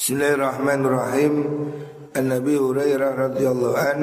Bismillahirrahmanirrahim. 0.00 1.34
An 2.16 2.32
Nabi 2.32 2.56
Hurairah 2.56 3.20
radhiyallahu 3.20 3.76
an 3.76 4.00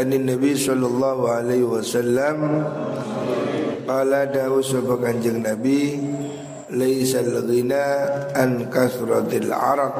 an 0.00 0.08
Nabi 0.08 0.56
sallallahu 0.56 1.28
alaihi 1.28 1.60
wasallam 1.60 2.64
qala 3.84 4.24
dawu 4.32 4.64
sapa 4.64 4.96
Kanjeng 4.96 5.44
Nabi 5.44 6.00
laisal 6.72 7.36
ghina 7.44 7.84
an 8.32 8.72
kasratil 8.72 9.52
araq 9.52 9.96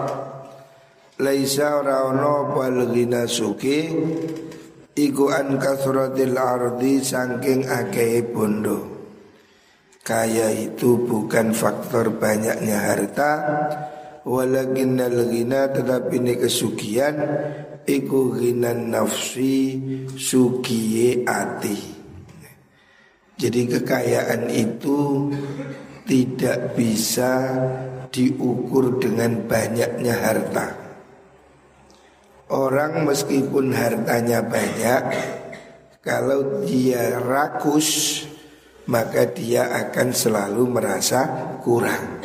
laisa 1.20 1.84
ora 1.84 2.08
pal 2.56 2.88
ghina 2.88 3.28
suki 3.28 3.92
iku 4.96 5.24
an 5.36 5.60
kasratil 5.60 6.32
ardi 6.32 7.04
saking 7.04 7.68
akeh 7.68 8.24
bondo 8.32 8.88
kaya 10.00 10.48
itu 10.48 10.96
bukan 10.96 11.52
faktor 11.52 12.08
banyaknya 12.08 12.88
harta 12.88 13.32
walakin 14.24 14.96
ghina 14.96 15.68
tetapi 15.70 16.16
ini 16.16 16.34
kesugihan 16.40 17.16
iku 17.84 18.32
ghinan 18.32 18.90
nafsi 18.90 19.76
sugiye 20.16 21.22
ati. 21.28 21.78
Jadi 23.36 23.60
kekayaan 23.68 24.48
itu 24.48 25.28
tidak 26.08 26.78
bisa 26.78 27.32
diukur 28.08 28.96
dengan 29.02 29.44
banyaknya 29.44 30.14
harta. 30.16 30.66
Orang 32.48 33.08
meskipun 33.08 33.74
hartanya 33.74 34.44
banyak 34.44 35.02
kalau 36.04 36.62
dia 36.62 37.18
rakus 37.18 38.22
maka 38.84 39.24
dia 39.32 39.64
akan 39.88 40.12
selalu 40.12 40.62
merasa 40.68 41.24
kurang 41.64 42.20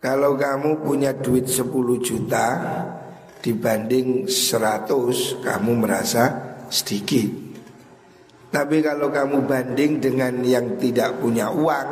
kalau 0.00 0.32
kamu 0.32 0.80
punya 0.80 1.12
duit 1.12 1.44
10 1.44 1.68
juta 2.00 2.46
dibanding 3.44 4.24
100 4.24 4.88
kamu 5.44 5.72
merasa 5.76 6.56
sedikit. 6.72 7.28
Tapi 8.50 8.80
kalau 8.80 9.12
kamu 9.12 9.44
banding 9.44 10.00
dengan 10.00 10.40
yang 10.40 10.80
tidak 10.80 11.20
punya 11.20 11.52
uang 11.52 11.90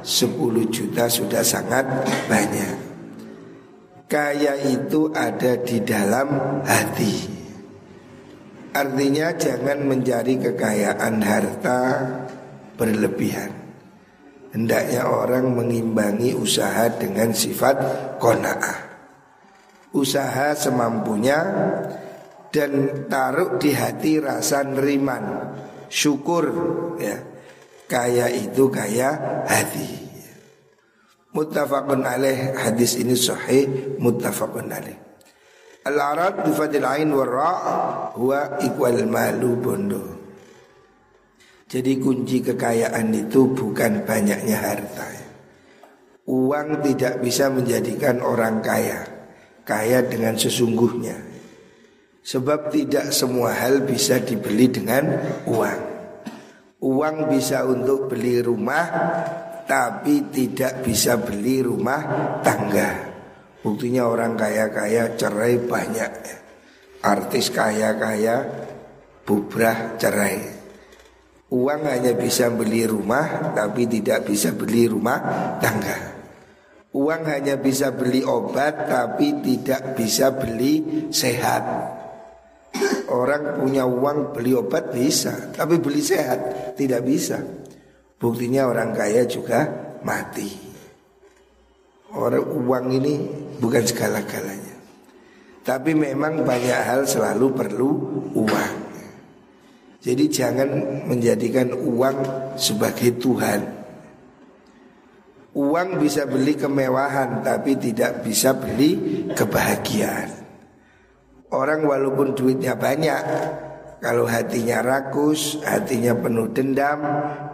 10 0.00 0.72
juta 0.72 1.04
sudah 1.06 1.44
sangat 1.44 1.84
banyak. 2.26 2.76
Kaya 4.08 4.56
itu 4.64 5.12
ada 5.12 5.60
di 5.60 5.84
dalam 5.84 6.60
hati. 6.64 7.14
Artinya 8.74 9.36
jangan 9.36 9.84
mencari 9.86 10.34
kekayaan 10.40 11.14
harta 11.22 11.80
berlebihan. 12.74 13.63
Hendaknya 14.54 15.10
orang 15.10 15.50
mengimbangi 15.50 16.30
usaha 16.30 16.86
dengan 16.94 17.34
sifat 17.34 17.74
kona'ah 18.22 18.78
Usaha 19.94 20.54
semampunya 20.54 21.42
dan 22.54 23.06
taruh 23.10 23.58
di 23.58 23.74
hati 23.74 24.22
rasa 24.22 24.62
neriman 24.62 25.54
Syukur 25.90 26.46
ya. 26.98 27.18
Kaya 27.84 28.26
itu 28.32 28.66
kaya 28.72 29.44
hati. 29.46 29.86
Muttafaqun 31.36 32.02
alaih. 32.02 32.56
Hadis 32.58 32.98
ini 32.98 33.14
sahih 33.14 33.94
muttafaqun 34.02 34.66
alaih. 34.74 34.98
Al-arad 35.86 36.42
bifadil 36.48 36.82
ain 36.82 37.12
warra 37.12 37.52
huwa 38.16 38.58
ikwal 38.58 39.04
malu 39.06 39.54
bondo 39.60 40.13
jadi 41.74 41.98
kunci 41.98 42.38
kekayaan 42.38 43.10
itu 43.10 43.50
bukan 43.50 44.06
banyaknya 44.06 44.62
harta. 44.62 45.10
Uang 46.30 46.86
tidak 46.86 47.18
bisa 47.18 47.50
menjadikan 47.50 48.22
orang 48.22 48.62
kaya. 48.62 49.02
Kaya 49.66 50.06
dengan 50.06 50.38
sesungguhnya. 50.38 51.18
Sebab 52.22 52.70
tidak 52.70 53.10
semua 53.10 53.58
hal 53.58 53.82
bisa 53.82 54.22
dibeli 54.22 54.70
dengan 54.70 55.18
uang. 55.50 55.82
Uang 56.78 57.26
bisa 57.26 57.66
untuk 57.66 58.06
beli 58.06 58.38
rumah 58.38 58.86
tapi 59.66 60.30
tidak 60.30 60.78
bisa 60.86 61.18
beli 61.18 61.58
rumah 61.58 62.00
tangga. 62.46 63.18
Buktinya 63.66 64.06
orang 64.06 64.38
kaya-kaya 64.38 65.18
cerai 65.18 65.58
banyak. 65.58 66.12
Artis 67.02 67.50
kaya-kaya 67.50 68.46
bubrah 69.26 69.98
cerai. 69.98 70.53
Uang 71.52 71.84
hanya 71.84 72.16
bisa 72.16 72.48
beli 72.48 72.88
rumah 72.88 73.52
tapi 73.52 73.84
tidak 73.84 74.24
bisa 74.24 74.56
beli 74.56 74.88
rumah 74.88 75.20
tangga. 75.60 76.14
Uang 76.94 77.26
hanya 77.26 77.58
bisa 77.58 77.90
beli 77.90 78.22
obat 78.22 78.86
tapi 78.86 79.42
tidak 79.42 79.98
bisa 79.98 80.30
beli 80.30 81.06
sehat. 81.10 81.62
Orang 83.10 83.62
punya 83.62 83.86
uang 83.86 84.34
beli 84.34 84.54
obat 84.54 84.90
bisa, 84.90 85.54
tapi 85.54 85.78
beli 85.78 86.02
sehat 86.02 86.74
tidak 86.74 87.02
bisa. 87.06 87.38
Buktinya 88.18 88.70
orang 88.70 88.94
kaya 88.94 89.26
juga 89.26 89.66
mati. 90.06 90.48
Orang 92.14 92.46
uang 92.62 92.86
ini 92.94 93.14
bukan 93.58 93.82
segala-galanya. 93.82 94.74
Tapi 95.66 95.92
memang 95.98 96.46
banyak 96.46 96.80
hal 96.86 97.10
selalu 97.10 97.46
perlu 97.58 97.90
uang. 98.38 98.83
Jadi 100.04 100.28
jangan 100.28 100.68
menjadikan 101.08 101.72
uang 101.72 102.18
sebagai 102.60 103.16
Tuhan. 103.16 103.60
Uang 105.56 105.96
bisa 105.96 106.28
beli 106.28 106.60
kemewahan 106.60 107.40
tapi 107.40 107.72
tidak 107.80 108.20
bisa 108.20 108.52
beli 108.52 109.24
kebahagiaan. 109.32 110.28
Orang 111.48 111.88
walaupun 111.88 112.36
duitnya 112.36 112.76
banyak, 112.76 113.22
kalau 114.04 114.28
hatinya 114.28 114.84
rakus, 114.84 115.56
hatinya 115.64 116.12
penuh 116.12 116.52
dendam, 116.52 117.00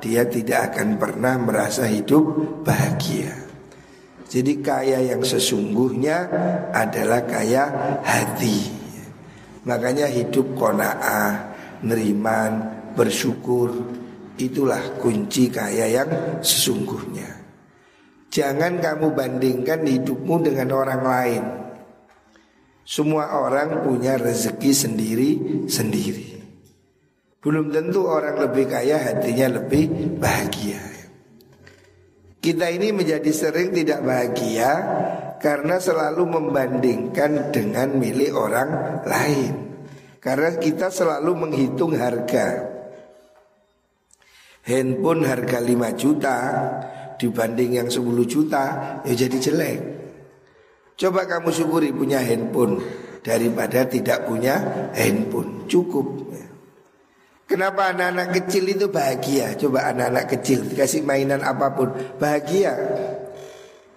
dia 0.02 0.26
tidak 0.26 0.74
akan 0.74 0.98
pernah 0.98 1.38
merasa 1.38 1.86
hidup 1.86 2.24
bahagia. 2.66 3.30
Jadi 4.26 4.58
kaya 4.58 4.98
yang 5.14 5.22
sesungguhnya 5.22 6.26
adalah 6.74 7.22
kaya 7.22 7.70
hati. 8.02 8.66
Makanya 9.62 10.10
hidup 10.10 10.58
kona'ah, 10.58 11.49
neriman, 11.82 12.52
bersyukur 12.96 13.70
Itulah 14.40 14.96
kunci 14.96 15.52
kaya 15.52 15.84
yang 15.84 16.40
sesungguhnya. 16.40 17.28
Jangan 18.32 18.80
kamu 18.80 19.12
bandingkan 19.12 19.84
hidupmu 19.84 20.40
dengan 20.40 20.72
orang 20.72 21.02
lain. 21.04 21.44
Semua 22.88 23.36
orang 23.36 23.84
punya 23.84 24.16
rezeki 24.16 24.72
sendiri-sendiri 24.72 26.26
Belum 27.40 27.68
tentu 27.68 28.08
orang 28.08 28.40
lebih 28.40 28.64
kaya 28.68 28.96
hatinya 28.96 29.60
lebih 29.60 30.16
bahagia. 30.16 30.80
Kita 32.40 32.72
ini 32.72 32.96
menjadi 32.96 33.28
sering 33.28 33.76
tidak 33.76 34.00
bahagia 34.00 34.70
karena 35.36 35.76
selalu 35.76 36.24
membandingkan 36.24 37.52
dengan 37.52 37.92
milik 38.00 38.32
orang 38.32 39.04
lain. 39.04 39.69
Karena 40.20 40.52
kita 40.60 40.92
selalu 40.92 41.32
menghitung 41.32 41.96
harga. 41.96 42.76
Handphone 44.60 45.24
harga 45.24 45.56
5 45.56 45.72
juta 45.96 46.36
Dibanding 47.16 47.80
yang 47.80 47.88
10 47.88 48.04
juta 48.28 48.64
Ya 49.08 49.14
jadi 49.16 49.40
jelek. 49.40 49.80
Coba 51.00 51.24
kamu 51.24 51.48
syukuri 51.48 51.88
punya 51.96 52.20
handphone 52.20 52.84
Daripada 53.24 53.88
tidak 53.88 54.28
punya 54.28 54.60
handphone. 54.92 55.64
Cukup. 55.64 56.28
Kenapa 57.48 57.90
anak-anak 57.90 58.36
kecil 58.36 58.76
itu 58.76 58.92
bahagia? 58.92 59.56
Coba 59.56 59.88
anak-anak 59.88 60.36
kecil 60.36 60.68
Dikasih 60.68 61.00
mainan 61.00 61.40
apa 61.40 61.72
pun 61.72 61.96
Bahagia. 62.20 62.76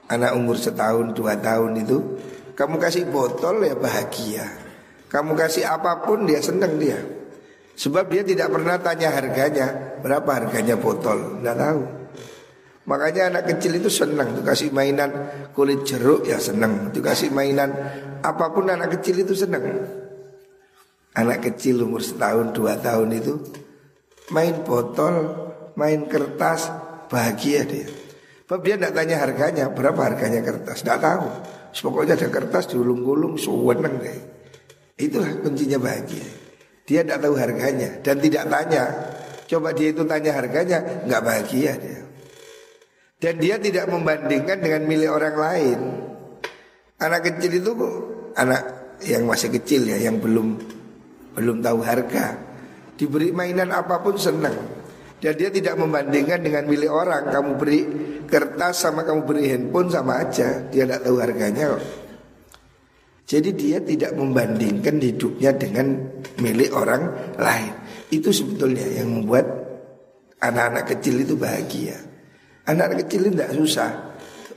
Anak 0.08 0.40
umur 0.40 0.56
setahun 0.56 1.12
dua 1.12 1.36
tahun 1.36 1.84
itu 1.84 2.00
Kamu 2.56 2.80
kasih 2.80 3.12
botol 3.12 3.60
ya 3.68 3.76
bahagia 3.76 4.63
kamu 5.14 5.38
kasih 5.38 5.70
apa 5.70 6.02
pun 6.02 6.26
dia 6.26 6.42
senang 6.42 6.82
dia. 6.82 6.98
Sebab 7.74 8.06
dia 8.10 8.22
tidak 8.22 8.54
pernah 8.54 8.78
tanya 8.78 9.10
harganya 9.10 9.98
Berapa 9.98 10.30
harganya 10.38 10.78
botol 10.78 11.42
Tidak 11.42 11.58
tahu. 11.58 11.82
Makanya 12.86 13.34
anak 13.34 13.44
kecil 13.50 13.82
itu 13.82 13.90
senang 13.90 14.38
Tuh 14.38 14.46
kasih 14.46 14.70
mainan 14.70 15.10
kulit 15.58 15.82
jeruk 15.82 16.30
ya 16.30 16.38
senang 16.38 16.94
Tuh 16.94 17.02
kasih 17.02 17.34
mainan 17.34 17.74
apa 18.24 18.56
pun 18.56 18.70
anak 18.70 19.00
kecil 19.00 19.26
itu 19.26 19.34
senang 19.34 19.64
Anak 21.18 21.50
kecil 21.50 21.82
umur 21.82 22.06
setahun 22.06 22.54
dua 22.54 22.78
tahun 22.78 23.10
itu 23.18 23.34
Main 24.30 24.62
botol 24.62 25.34
Main 25.74 26.06
kertas 26.06 26.70
Bahagia 27.10 27.66
dia. 27.66 27.90
Sebab 28.46 28.62
dia 28.62 28.78
tidak 28.78 28.94
tanya 28.94 29.18
harganya 29.18 29.66
Berapa 29.74 30.14
harganya 30.14 30.46
kertas 30.46 30.86
Tidak 30.86 31.00
tahu. 31.02 31.26
Pokoknya 31.74 32.14
ada 32.14 32.30
kertas 32.30 32.70
diulung-ulung 32.70 33.34
Senang 33.42 33.98
deh 33.98 34.33
Itulah 34.98 35.42
kuncinya 35.42 35.82
bahagia. 35.82 36.28
Dia 36.84 37.02
tidak 37.02 37.20
tahu 37.24 37.36
harganya 37.40 37.90
dan 38.04 38.16
tidak 38.22 38.44
tanya. 38.52 38.84
Coba 39.50 39.74
dia 39.74 39.90
itu 39.92 40.04
tanya 40.06 40.32
harganya, 40.38 40.80
nggak 41.06 41.22
bahagia 41.24 41.72
dia. 41.80 42.02
Dan 43.18 43.40
dia 43.40 43.56
tidak 43.56 43.88
membandingkan 43.88 44.60
dengan 44.60 44.82
milik 44.84 45.10
orang 45.10 45.36
lain. 45.40 45.80
Anak 47.00 47.22
kecil 47.24 47.52
itu 47.60 47.72
anak 48.36 48.62
yang 49.08 49.24
masih 49.24 49.50
kecil 49.60 49.88
ya, 49.88 49.98
yang 49.98 50.20
belum 50.20 50.60
belum 51.34 51.58
tahu 51.64 51.80
harga. 51.82 52.38
Diberi 53.00 53.34
mainan 53.34 53.74
apa 53.74 54.04
pun 54.04 54.20
senang. 54.20 54.56
Dan 55.24 55.40
dia 55.40 55.48
tidak 55.48 55.80
membandingkan 55.80 56.44
dengan 56.44 56.68
milik 56.68 56.92
orang. 56.92 57.32
Kamu 57.32 57.56
beri 57.56 57.82
kertas 58.28 58.84
sama 58.84 59.08
kamu 59.08 59.24
beri 59.24 59.44
handphone 59.56 59.88
sama 59.88 60.20
aja. 60.20 60.68
Dia 60.68 60.84
tidak 60.84 61.08
tahu 61.08 61.16
harganya 61.24 61.80
kok. 61.80 62.03
Jadi 63.24 63.56
dia 63.56 63.80
tidak 63.80 64.20
membandingkan 64.20 65.00
hidupnya 65.00 65.56
dengan 65.56 65.96
milik 66.44 66.76
orang 66.76 67.08
lain. 67.40 67.74
Itu 68.12 68.36
sebetulnya 68.36 68.84
yang 69.00 69.10
membuat 69.10 69.48
anak-anak 70.44 70.92
kecil 70.96 71.24
itu 71.24 71.40
bahagia. 71.40 71.96
Anak-anak 72.68 73.08
kecil 73.08 73.32
tidak 73.32 73.52
susah. 73.56 73.92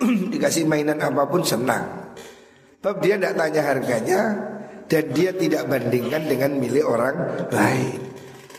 Dikasih 0.34 0.66
mainan 0.66 0.98
apa 0.98 1.30
pun 1.30 1.46
senang. 1.46 2.14
Sebab 2.82 3.02
dia 3.02 3.18
tidak 3.18 3.34
tanya 3.34 3.62
harganya 3.66 4.20
dan 4.86 5.04
dia 5.10 5.30
tidak 5.34 5.66
bandingkan 5.66 6.22
dengan 6.26 6.50
milik 6.58 6.86
orang 6.86 7.16
lain. 7.50 7.98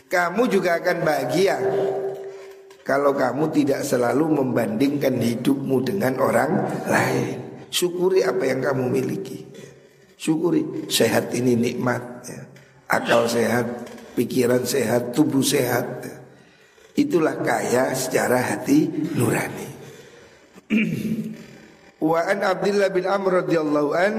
Kamu 0.08 0.42
juga 0.48 0.80
akan 0.80 0.96
bahagia 1.04 1.56
kalau 2.84 3.12
kamu 3.12 3.52
tidak 3.52 3.84
selalu 3.84 4.40
membandingkan 4.40 5.20
hidupmu 5.20 5.84
dengan 5.84 6.16
orang 6.20 6.64
lain. 6.88 7.36
Syukuri 7.68 8.24
apa 8.24 8.48
yang 8.48 8.64
kamu 8.64 8.88
miliki. 8.88 9.44
Syukuri 10.18 10.90
sehat 10.90 11.30
ini 11.30 11.54
nikmat. 11.54 12.02
Ya. 12.26 12.42
Akal 12.90 13.30
sehat, 13.30 13.86
pikiran 14.18 14.66
sehat, 14.66 15.14
tubuh 15.14 15.46
sehat. 15.46 16.02
Itulah 16.98 17.38
kaya 17.38 17.94
secara 17.94 18.42
hati 18.42 18.90
nurani. 19.14 19.68
Wa 22.10 22.26
an 22.26 22.42
Abdullah 22.42 22.90
bin 22.90 23.06
Amr 23.06 23.46
radhiyallahu 23.46 23.90
an 23.94 24.14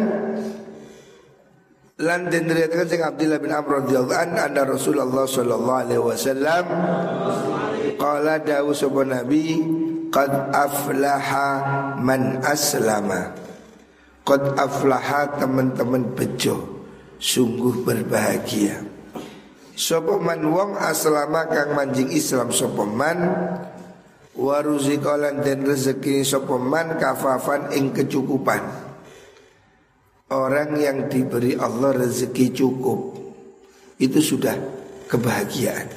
lan 2.00 2.32
den 2.32 2.48
riwayatkan 2.48 2.88
sing 2.88 3.04
Abdullah 3.04 3.40
bin 3.44 3.52
Amr 3.52 3.84
radhiyallahu 3.84 4.16
an 4.16 4.40
anna 4.40 4.64
Rasulullah 4.64 5.28
sallallahu 5.28 5.80
alaihi 5.84 6.00
wasallam 6.00 6.66
qala 8.00 8.40
dawu 8.40 8.72
sapa 8.72 9.04
nabi 9.04 9.60
qad 10.08 10.32
aflaha 10.56 11.48
man 12.00 12.40
aslama 12.40 13.36
qad 14.30 14.54
aflaha 14.54 15.42
teman-teman 15.42 16.14
bejo. 16.14 16.86
Sungguh 17.18 17.82
berbahagia. 17.82 18.86
Sapa 19.74 20.22
man 20.22 20.46
wong 20.46 20.78
aslama 20.78 21.50
kang 21.50 21.74
manjing 21.74 22.14
Islam 22.14 22.54
sapa 22.54 22.86
man 22.86 23.20
waruzikolan 24.38 25.42
dan 25.42 25.66
rezeki 25.66 26.22
sopeman 26.24 27.02
kafafan 27.02 27.74
ing 27.74 27.92
kecukupan. 27.92 28.62
Orang 30.30 30.78
yang 30.78 31.10
diberi 31.10 31.58
Allah 31.58 31.90
rezeki 31.90 32.54
cukup 32.54 33.18
Itu 33.98 34.22
sudah 34.22 34.54
kebahagiaan. 35.10 35.90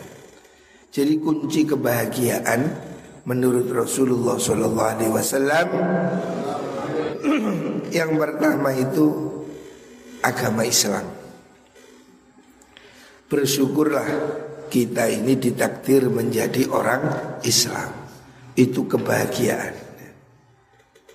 Jadi 0.88 1.20
kunci 1.20 1.68
kebahagiaan 1.68 2.92
Menurut 3.22 3.70
Rasulullah 3.70 4.34
SAW 4.34 5.70
Yang 7.96 8.10
pertama 8.18 8.70
itu 8.74 9.06
Agama 10.22 10.62
Islam 10.66 11.06
Bersyukurlah 13.32 14.08
kita 14.68 15.08
ini 15.08 15.40
ditakdir 15.40 16.08
menjadi 16.08 16.68
orang 16.68 17.36
Islam 17.44 17.88
itu 18.56 18.88
kebahagiaan. 18.88 19.72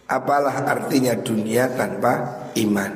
Apalah 0.09 0.65
artinya 0.65 1.17
dunia 1.17 1.65
tanpa 1.73 2.45
iman? 2.53 2.91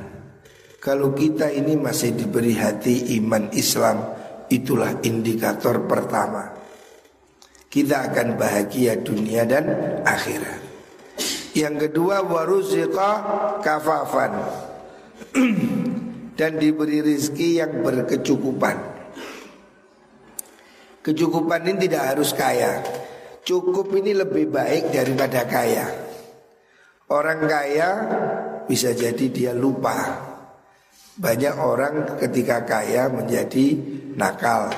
Kalau 0.82 1.14
kita 1.14 1.50
ini 1.54 1.78
masih 1.78 2.14
diberi 2.18 2.58
hati 2.58 3.18
iman 3.22 3.50
Islam, 3.54 4.06
itulah 4.50 5.02
indikator 5.06 5.86
pertama. 5.86 6.58
Kita 7.70 8.10
akan 8.10 8.38
bahagia 8.38 9.02
dunia 9.02 9.46
dan 9.46 9.66
akhirat. 10.06 10.61
Yang 11.52 11.88
kedua 11.88 12.24
waruziqa 12.24 13.12
kafafan. 13.60 14.34
Dan 16.40 16.58
diberi 16.58 17.06
rizki 17.06 17.62
yang 17.62 17.86
berkecukupan. 17.86 18.78
Kecukupan 21.02 21.62
ini 21.66 21.86
tidak 21.86 22.04
harus 22.14 22.34
kaya, 22.34 22.82
Cukup 23.42 23.90
ini 23.98 24.14
lebih 24.14 24.54
baik 24.54 24.94
daripada 24.94 25.50
kaya. 25.50 25.90
Orang 27.10 27.50
kaya 27.50 27.90
bisa 28.70 28.94
jadi 28.94 29.26
dia 29.34 29.54
lupa. 29.58 29.98
Banyak 31.18 31.56
orang 31.58 32.22
ketika 32.22 32.62
kaya 32.62 33.10
menjadi 33.10 33.82
nakal. 34.14 34.70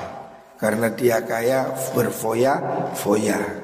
Karena 0.56 0.88
dia 0.96 1.20
kaya 1.20 1.76
berfoya-foya 1.92 3.63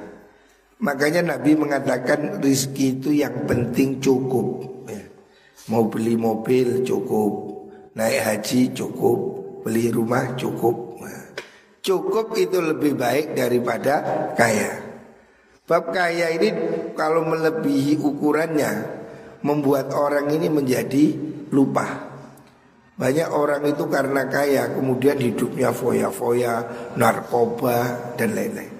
Makanya 0.80 1.36
Nabi 1.36 1.56
mengatakan 1.56 2.40
rizki 2.40 2.96
itu 3.00 3.12
yang 3.12 3.44
penting 3.44 4.00
cukup 4.00 4.64
ya. 4.88 5.04
Mau 5.68 5.86
beli 5.92 6.16
mobil 6.16 6.80
cukup 6.82 7.52
Naik 7.94 8.20
haji 8.24 8.72
cukup 8.72 9.18
Beli 9.60 9.92
rumah 9.92 10.34
cukup 10.40 10.96
Cukup 11.80 12.36
itu 12.36 12.60
lebih 12.60 12.96
baik 12.96 13.36
daripada 13.36 14.00
kaya 14.36 14.90
Bab 15.70 15.94
kaya 15.94 16.34
ini 16.34 16.50
kalau 16.98 17.22
melebihi 17.30 18.02
ukurannya 18.02 19.00
membuat 19.46 19.94
orang 19.94 20.26
ini 20.34 20.50
menjadi 20.50 21.14
lupa. 21.54 22.10
Banyak 22.98 23.30
orang 23.30 23.62
itu 23.64 23.86
karena 23.86 24.26
kaya 24.26 24.74
kemudian 24.74 25.22
hidupnya 25.22 25.70
foya-foya, 25.70 26.66
narkoba 26.98 28.12
dan 28.18 28.34
lain-lain. 28.34 28.79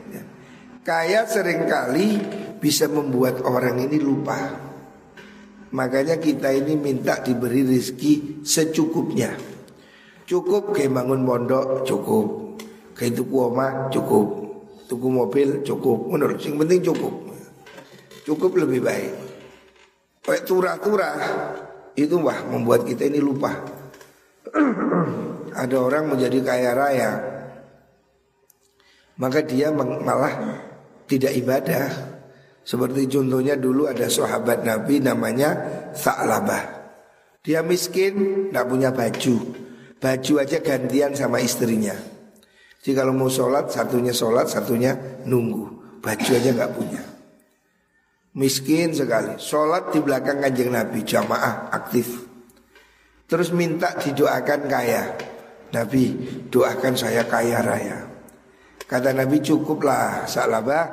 Ya. 0.91 1.07
Kaya 1.07 1.21
sering 1.23 1.71
kali 1.71 2.19
bisa 2.59 2.91
membuat 2.91 3.47
orang 3.47 3.79
ini 3.79 4.03
lupa. 4.03 4.59
Makanya 5.71 6.19
kita 6.19 6.51
ini 6.51 6.75
minta 6.75 7.23
diberi 7.23 7.63
rezeki 7.63 8.43
secukupnya. 8.43 9.31
Cukup 10.27 10.75
kayak 10.75 10.91
bangun 10.91 11.23
pondok 11.23 11.87
cukup, 11.87 12.59
kayak 12.99 13.15
itu 13.15 13.23
kuoma 13.31 13.87
cukup, 13.95 14.51
tuku 14.91 15.07
mobil 15.07 15.63
cukup 15.63 16.11
menurut 16.11 16.43
yang 16.43 16.59
penting 16.59 16.83
cukup 16.83 17.15
cukup 18.27 18.59
lebih 18.59 18.83
baik 18.83 19.15
kayak 20.27 20.43
turah-turah 20.43 21.15
itu 21.95 22.19
wah 22.19 22.43
membuat 22.51 22.83
kita 22.83 23.07
ini 23.07 23.23
lupa 23.23 23.55
ada 25.63 25.77
orang 25.79 26.11
menjadi 26.11 26.43
kaya 26.43 26.71
raya 26.75 27.11
maka 29.15 29.47
dia 29.47 29.71
malah 29.71 30.70
tidak 31.11 31.35
ibadah. 31.35 31.91
Seperti 32.63 33.11
contohnya 33.11 33.59
dulu 33.59 33.91
ada 33.91 34.07
sahabat 34.07 34.63
Nabi 34.63 35.03
namanya 35.03 35.51
Sa'labah 35.91 36.81
dia 37.41 37.65
miskin 37.65 38.47
tidak 38.53 38.69
punya 38.69 38.93
baju. 38.93 39.37
Baju 40.01 40.33
aja 40.41 40.59
gantian 40.61 41.13
sama 41.17 41.41
istrinya. 41.41 41.97
Jadi 42.81 42.93
kalau 42.97 43.13
mau 43.13 43.29
sholat 43.29 43.69
satunya 43.73 44.13
sholat 44.13 44.49
satunya 44.49 44.97
nunggu. 45.25 46.01
Baju 46.01 46.31
aja 46.37 46.51
nggak 46.53 46.73
punya. 46.73 47.03
Miskin 48.37 48.93
sekali. 48.97 49.37
Sholat 49.37 49.93
di 49.93 50.01
belakang 50.01 50.41
kanjeng 50.41 50.73
Nabi 50.73 51.05
Jamaah 51.05 51.73
aktif. 51.73 52.29
Terus 53.29 53.53
minta 53.53 53.93
didoakan 53.97 54.61
kaya. 54.69 55.05
Nabi 55.71 56.05
doakan 56.51 56.99
saya 56.99 57.25
kaya 57.31 57.63
raya 57.63 58.10
Kata 58.91 59.15
Nabi 59.15 59.39
cukuplah 59.39 60.27
Salabah 60.27 60.85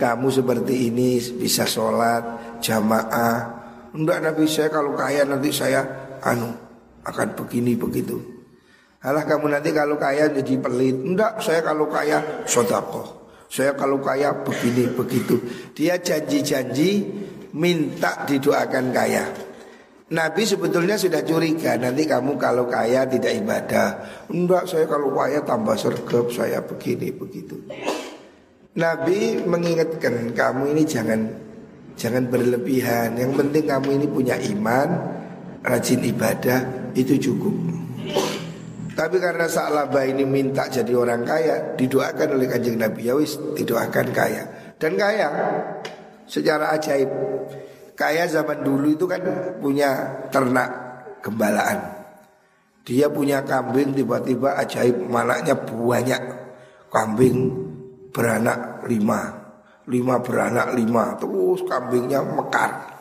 Kamu 0.00 0.32
seperti 0.32 0.88
ini 0.88 1.20
bisa 1.36 1.68
sholat 1.68 2.56
Jamaah. 2.64 3.36
Enggak 3.92 4.24
Nabi 4.24 4.48
saya 4.48 4.72
kalau 4.72 4.96
kaya 4.96 5.28
nanti 5.28 5.52
saya 5.52 5.84
Anu 6.24 6.48
akan 7.04 7.36
begini 7.36 7.76
begitu. 7.76 8.16
Alah 9.04 9.28
kamu 9.28 9.52
nanti 9.52 9.76
kalau 9.76 10.00
kaya 10.00 10.32
jadi 10.32 10.56
pelit. 10.56 10.96
Enggak 11.04 11.44
saya 11.44 11.60
kalau 11.60 11.84
kaya 11.92 12.48
sodako 12.48 13.28
Saya 13.52 13.76
kalau 13.76 14.00
kaya 14.00 14.32
begini 14.40 14.88
begitu. 14.88 15.36
Dia 15.76 16.00
janji-janji 16.00 17.04
minta 17.52 18.24
didoakan 18.24 18.84
kaya 18.90 19.24
Nabi 20.14 20.46
sebetulnya 20.46 20.94
sudah 20.94 21.26
curiga 21.26 21.74
Nanti 21.74 22.06
kamu 22.06 22.38
kalau 22.38 22.70
kaya 22.70 23.02
tidak 23.10 23.34
ibadah. 23.34 23.88
Enggak 24.30 24.70
saya 24.70 24.86
kalau 24.86 25.10
kaya 25.10 25.42
tambah 25.42 25.74
sergap 25.74 26.30
Saya 26.30 26.62
begini 26.62 27.10
begitu. 27.10 27.58
Nabi 28.78 29.42
mengingatkan 29.42 30.30
kamu 30.30 30.70
ini 30.70 30.82
jangan 30.86 31.20
Jangan 31.98 32.30
berlebihan. 32.30 33.18
Yang 33.18 33.32
penting 33.42 33.64
kamu 33.66 33.88
ini 33.98 34.06
punya 34.06 34.38
iman 34.54 34.88
Rajin 35.66 36.06
ibadah 36.06 36.92
Itu 36.94 37.18
cukup. 37.18 37.54
Tapi 38.94 39.18
karena 39.18 39.50
Sa'labah 39.50 40.06
ini 40.06 40.22
minta 40.22 40.70
jadi 40.70 40.94
orang 40.94 41.26
kaya 41.26 41.74
Didoakan 41.74 42.38
oleh 42.38 42.46
kanjeng 42.46 42.78
Nabi. 42.78 43.10
Yawis 43.10 43.34
ya 43.34 43.58
Didoakan 43.58 44.06
kaya. 44.14 44.42
Dan 44.78 44.94
kaya 44.94 45.26
Secara 46.30 46.70
ajaib 46.78 47.10
Kaya 47.94 48.26
zaman 48.26 48.66
dulu 48.66 48.90
itu 48.90 49.06
kan 49.06 49.22
punya 49.62 50.22
ternak 50.34 50.70
gembalaan. 51.22 51.78
Dia 52.84 53.06
punya 53.08 53.40
kambing 53.46 53.94
tiba-tiba 53.94 54.58
ajaib 54.58 55.06
malaknya 55.06 55.54
banyak. 55.56 56.22
Kambing 56.90 57.50
beranak 58.14 58.86
lima, 58.86 59.34
lima 59.90 60.14
beranak 60.22 60.74
lima, 60.78 61.18
terus 61.18 61.66
kambingnya 61.66 62.22
mekar. 62.22 62.94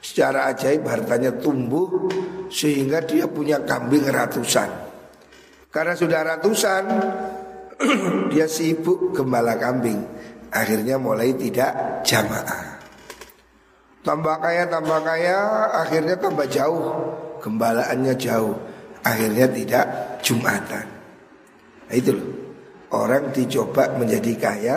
Secara 0.00 0.48
ajaib 0.52 0.84
hartanya 0.88 1.32
tumbuh 1.36 2.08
sehingga 2.48 3.04
dia 3.04 3.28
punya 3.28 3.60
kambing 3.64 4.08
ratusan. 4.08 4.68
Karena 5.72 5.94
sudah 5.96 6.20
ratusan, 6.36 6.84
dia 8.32 8.44
sibuk 8.44 9.12
gembala 9.16 9.56
kambing. 9.56 10.04
Akhirnya 10.52 11.00
mulai 11.00 11.32
tidak 11.32 12.04
jamaah. 12.04 12.81
Tambah 14.02 14.36
kaya, 14.42 14.66
tambah 14.66 14.98
kaya, 15.06 15.38
akhirnya 15.78 16.18
tambah 16.18 16.46
jauh. 16.50 16.90
Gembalaannya 17.38 18.14
jauh. 18.18 18.54
Akhirnya 19.02 19.46
tidak 19.50 19.84
Jumatan. 20.22 20.86
Nah, 21.90 21.94
itu 21.94 22.10
loh. 22.14 22.30
Orang 22.92 23.34
dicoba 23.34 23.94
menjadi 23.98 24.32
kaya, 24.38 24.76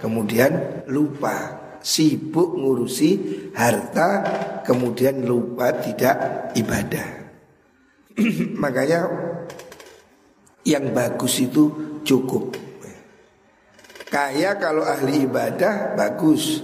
kemudian 0.00 0.84
lupa. 0.88 1.64
Sibuk 1.86 2.58
ngurusi 2.58 3.10
harta, 3.54 4.08
kemudian 4.66 5.22
lupa 5.22 5.70
tidak 5.78 6.50
ibadah. 6.58 7.08
Makanya 8.62 9.06
yang 10.66 10.90
bagus 10.90 11.38
itu 11.46 11.70
cukup. 12.02 12.58
Kaya 14.06 14.58
kalau 14.58 14.86
ahli 14.86 15.26
ibadah 15.26 15.94
bagus. 15.98 16.62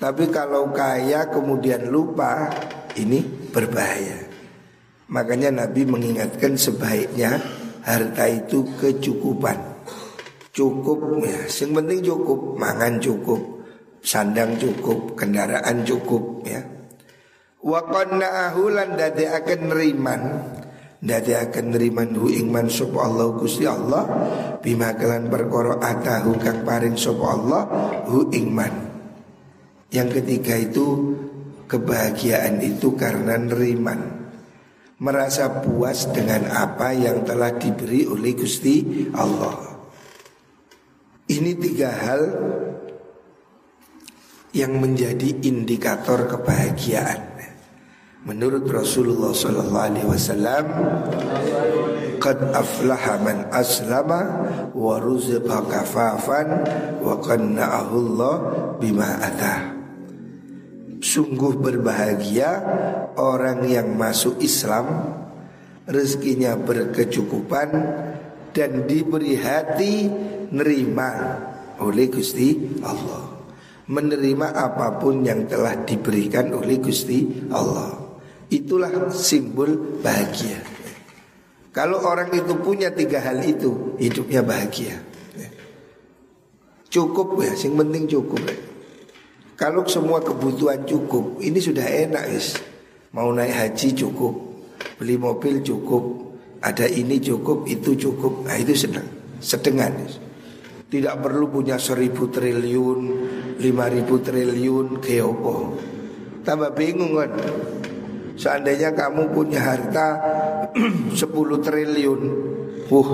Tapi 0.00 0.32
kalau 0.32 0.72
kaya 0.72 1.28
kemudian 1.28 1.92
lupa 1.92 2.48
ini 2.96 3.20
berbahaya. 3.52 4.26
Makanya 5.12 5.52
Nabi 5.52 5.84
mengingatkan 5.84 6.56
sebaiknya 6.56 7.36
harta 7.84 8.24
itu 8.32 8.64
kecukupan. 8.80 9.84
Cukup 10.50 11.20
ya, 11.20 11.46
yang 11.46 11.70
penting 11.78 12.00
cukup, 12.00 12.56
mangan 12.56 12.96
cukup, 12.96 13.38
sandang 14.00 14.56
cukup, 14.56 15.14
kendaraan 15.14 15.84
cukup 15.84 16.42
ya. 16.48 16.64
Wa 17.60 17.84
qanna'ahu 17.84 18.72
lan 18.72 18.96
akan 18.96 19.60
riman 19.68 20.22
Dadi 21.00 21.32
akan 21.32 21.72
neriman 21.72 22.12
hu 22.12 22.28
ingman 22.28 22.68
sapa 22.68 23.08
Allah 23.08 23.32
Gusti 23.32 23.64
Allah 23.64 24.04
bima 24.60 24.92
kelan 24.92 25.32
perkara 25.32 25.80
atahu 25.80 26.36
kang 26.36 26.60
paring 26.60 26.92
sapa 26.92 27.24
Allah 27.24 27.62
hu 28.04 28.28
ingman. 28.28 28.89
Yang 29.90 30.22
ketiga 30.22 30.54
itu 30.54 31.18
kebahagiaan 31.66 32.62
itu 32.62 32.94
karena 32.94 33.38
neriman. 33.38 34.22
Merasa 35.00 35.64
puas 35.64 36.12
dengan 36.12 36.46
apa 36.50 36.92
yang 36.92 37.26
telah 37.26 37.56
diberi 37.56 38.06
oleh 38.06 38.36
Gusti 38.36 39.08
Allah. 39.16 39.80
Ini 41.30 41.56
tiga 41.56 41.90
hal 41.90 42.22
yang 44.54 44.78
menjadi 44.78 45.40
indikator 45.46 46.26
kebahagiaan. 46.26 47.30
Menurut 48.28 48.68
Rasulullah 48.68 49.32
sallallahu 49.32 49.86
alaihi 49.88 50.10
wasallam 50.10 50.64
Qad 52.20 52.52
aflaha 52.52 53.16
man 53.16 53.48
aslama 53.48 54.20
wa 54.76 55.00
ruziqa 55.00 55.64
kafafan 55.64 56.68
wa 57.00 57.16
Allah 57.16 58.34
bima 58.76 59.16
atah. 59.24 59.79
Sungguh 61.00 61.56
berbahagia 61.56 62.50
orang 63.16 63.64
yang 63.66 63.96
masuk 63.96 64.38
Islam 64.44 65.16
Rezekinya 65.88 66.54
berkecukupan 66.60 67.68
Dan 68.52 68.84
diberi 68.84 69.34
hati 69.40 70.06
nerima 70.52 71.10
oleh 71.80 72.06
Gusti 72.12 72.80
Allah 72.84 73.32
Menerima 73.90 74.54
apa 74.54 75.00
pun 75.00 75.24
yang 75.24 75.48
telah 75.48 75.82
diberikan 75.82 76.52
oleh 76.54 76.78
Gusti 76.78 77.48
Allah 77.50 78.00
Itulah 78.50 79.14
simbol 79.14 80.02
bahagia. 80.02 80.58
Kalau 81.70 82.02
orang 82.02 82.34
itu 82.34 82.58
punya 82.58 82.90
tiga 82.90 83.22
hal 83.22 83.38
itu, 83.46 83.94
hidupnya 84.02 84.42
bahagia. 84.42 84.98
Cukup 86.90 87.38
ya, 87.38 87.54
yang 87.54 87.78
penting 87.78 88.10
cukup. 88.10 88.42
Kalau 89.60 89.84
semua 89.84 90.24
kebutuhan 90.24 90.88
cukup, 90.88 91.36
ini 91.44 91.60
sudah 91.60 91.84
enak 91.84 92.32
guys. 92.32 92.56
Mau 93.12 93.28
naik 93.28 93.52
haji 93.52 93.92
cukup, 93.92 94.32
beli 94.96 95.20
mobil 95.20 95.60
cukup, 95.60 96.32
ada 96.64 96.88
ini 96.88 97.20
cukup, 97.20 97.68
itu 97.68 97.92
cukup. 97.92 98.48
Nah 98.48 98.56
itu 98.56 98.72
senang, 98.72 99.04
sedengan. 99.36 99.92
Guys. 100.00 100.16
Tidak 100.88 101.12
perlu 101.20 101.52
punya 101.52 101.76
seribu 101.76 102.32
triliun, 102.32 103.00
lima 103.60 103.92
ribu 103.92 104.24
triliun, 104.24 104.96
keopo. 104.96 105.76
Tambah 106.40 106.72
bingung 106.72 107.20
kan. 107.20 107.30
Seandainya 108.40 108.96
kamu 108.96 109.36
punya 109.36 109.60
harta 109.60 110.16
10 111.12 111.28
triliun 111.60 112.20
Wuh 112.88 113.10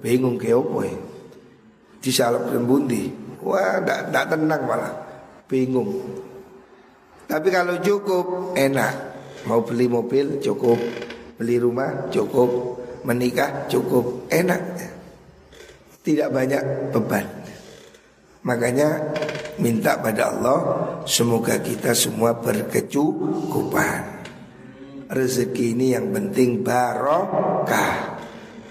bingung 0.00 0.40
apa 0.40 0.78
ya 0.88 0.96
Disalap 2.00 2.48
dan 2.48 2.64
bundi 2.64 3.12
Wah 3.44 3.84
tidak 3.84 4.24
tenang 4.32 4.64
malah 4.64 5.03
Bingung. 5.48 5.90
Tapi 7.28 7.48
kalau 7.48 7.80
cukup 7.80 8.56
enak. 8.56 9.14
Mau 9.44 9.60
beli 9.60 9.88
mobil 9.88 10.40
cukup. 10.40 10.76
Beli 11.36 11.60
rumah 11.60 12.08
cukup. 12.08 12.80
Menikah 13.04 13.68
cukup. 13.68 14.28
Enak. 14.32 14.62
Tidak 16.04 16.28
banyak 16.28 16.92
beban. 16.92 17.26
Makanya 18.44 18.88
minta 19.56 19.96
pada 20.04 20.36
Allah 20.36 20.84
Semoga 21.04 21.60
kita 21.60 21.92
semua 21.92 22.32
berkecukupan. 22.32 24.24
Rezeki 25.12 25.76
ini 25.76 25.92
yang 25.92 26.08
penting 26.16 26.64
barokah. 26.64 28.16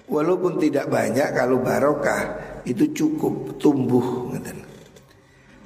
Walaupun 0.10 0.58
tidak 0.58 0.90
banyak 0.90 1.30
kalau 1.38 1.62
barokah 1.62 2.22
itu 2.66 2.90
cukup 2.90 3.62
tumbuh. 3.62 4.34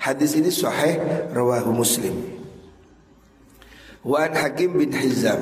Hadis 0.07 0.39
ini 0.39 0.47
sahih 0.47 1.03
rawahu 1.35 1.75
Muslim. 1.75 2.15
Wa 4.07 4.23
an 4.23 4.39
Hakim 4.39 4.79
bin 4.79 4.95
Hizam 4.95 5.35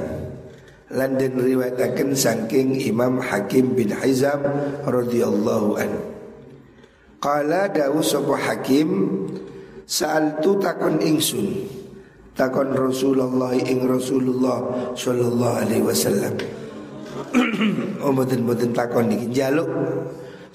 lan 0.90 1.22
den 1.22 1.38
riwayataken 1.38 2.18
saking 2.18 2.82
Imam 2.82 3.22
Hakim 3.22 3.78
bin 3.78 3.94
Hizam 3.94 4.42
radhiyallahu 4.82 5.70
an. 5.78 5.92
Qala 7.22 7.70
dawu 7.70 8.02
sapa 8.02 8.42
Hakim 8.42 8.90
sa'altu 9.86 10.58
takon 10.58 10.98
ingsun 10.98 11.70
takon 12.34 12.74
Rasulullah 12.74 13.54
ing 13.54 13.86
Rasulullah 13.86 14.66
sallallahu 14.98 15.62
alaihi 15.62 15.86
wasallam. 15.86 16.42
oh 18.02 18.10
mboten-mboten 18.10 18.74
takon 18.74 19.14
iki 19.14 19.30
njaluk 19.30 19.70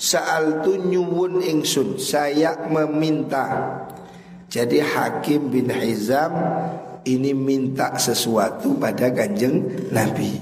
Saal 0.00 0.64
tu 0.64 0.80
nyuwun 0.80 1.44
ingsun 1.44 2.00
Saya 2.00 2.56
meminta 2.72 3.76
Jadi 4.50 4.82
Hakim 4.82 5.54
bin 5.54 5.70
Hizam 5.70 6.34
Ini 7.06 7.32
minta 7.32 7.96
sesuatu 7.96 8.76
pada 8.76 9.08
kanjeng 9.08 9.88
Nabi. 9.88 10.36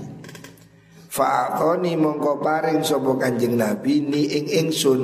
Fa'atoni 1.06 1.94
mongko 1.94 2.42
paring 2.42 2.82
sopo 2.82 3.14
kanjeng 3.14 3.54
Nabi 3.54 4.02
Ni 4.02 4.26
ing 4.32 4.48
ingsun. 4.48 5.02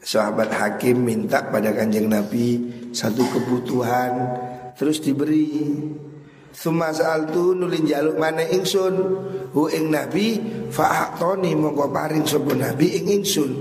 Sahabat 0.00 0.50
Hakim 0.50 1.06
minta 1.06 1.44
pada 1.52 1.70
kanjeng 1.76 2.08
Nabi 2.08 2.58
Satu 2.90 3.22
kebutuhan 3.30 4.32
terus 4.74 4.98
diberi. 5.04 5.76
Suma 6.54 6.88
tu 7.30 7.52
nulin 7.52 7.84
jaluk 7.84 8.16
mana 8.16 8.48
ingsun? 8.48 8.94
Hu 9.52 9.68
ing 9.70 9.92
nabi 9.92 10.40
Fa'atoni 10.72 11.52
mongko 11.52 11.92
paring 11.92 12.24
sopo 12.24 12.56
nabi 12.56 12.96
ing 12.96 13.20
ingsun. 13.20 13.52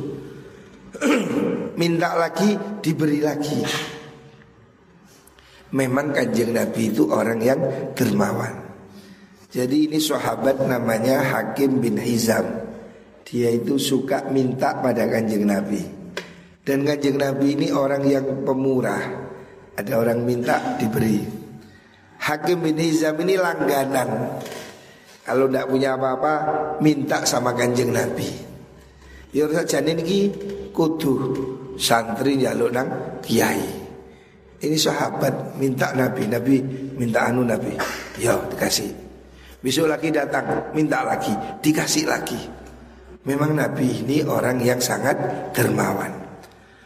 Minta 1.82 2.16
lagi 2.16 2.56
diberi 2.80 3.20
lagi 3.20 3.62
Memang 5.74 6.14
kanjeng 6.14 6.54
nabi 6.54 6.94
itu 6.94 7.10
orang 7.10 7.42
yang 7.42 7.60
dermawan 7.98 8.54
Jadi 9.50 9.90
ini 9.90 9.98
sahabat 9.98 10.70
namanya 10.70 11.22
Hakim 11.22 11.82
bin 11.82 11.98
Hizam 11.98 12.46
Dia 13.26 13.50
itu 13.50 13.82
suka 13.82 14.30
minta 14.30 14.78
pada 14.78 15.10
kanjeng 15.10 15.50
nabi 15.50 15.82
Dan 16.62 16.86
kanjeng 16.86 17.18
nabi 17.18 17.58
ini 17.58 17.74
orang 17.74 18.06
yang 18.06 18.46
pemurah 18.46 19.24
ada 19.74 19.94
orang 19.98 20.22
minta 20.22 20.78
diberi. 20.78 21.18
Hakim 22.22 22.62
bin 22.62 22.78
Hizam 22.78 23.18
ini 23.26 23.36
langganan. 23.36 24.40
Kalau 25.24 25.48
tidak 25.48 25.66
punya 25.72 25.96
apa-apa, 25.98 26.34
minta 26.84 27.24
sama 27.26 27.56
kanjeng 27.56 27.90
Nabi. 27.90 28.28
Ya 29.34 29.50
saja 29.50 29.82
ini 29.82 30.30
kudu 30.70 31.16
santri 31.80 32.38
jaluk 32.38 32.70
nang 32.70 33.18
kiai. 33.26 33.83
Ini 34.64 34.80
sahabat 34.80 35.60
minta 35.60 35.92
Nabi, 35.92 36.24
Nabi 36.32 36.56
minta 36.96 37.28
anu 37.28 37.44
Nabi. 37.44 37.76
Ya 38.16 38.40
dikasih. 38.48 38.96
Besok 39.60 39.92
lagi 39.92 40.08
datang, 40.12 40.72
minta 40.72 41.04
lagi, 41.04 41.32
dikasih 41.60 42.08
lagi. 42.08 42.40
Memang 43.28 43.56
Nabi 43.56 44.04
ini 44.04 44.24
orang 44.24 44.64
yang 44.64 44.80
sangat 44.80 45.52
dermawan. 45.56 46.24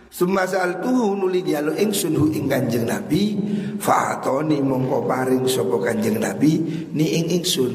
Summa 0.10 0.50
tuh 0.50 1.14
nuli 1.14 1.46
dialog 1.46 1.78
ingsun 1.78 2.18
hu 2.18 2.34
ing 2.34 2.50
Kanjeng 2.50 2.90
Nabi 2.90 3.38
fa'atoni 3.78 4.58
mongko 4.66 5.06
paring 5.06 5.46
sapa 5.46 5.78
Kanjeng 5.78 6.18
Nabi 6.18 6.58
ni 6.98 7.22
ing 7.22 7.26
ingsun. 7.38 7.74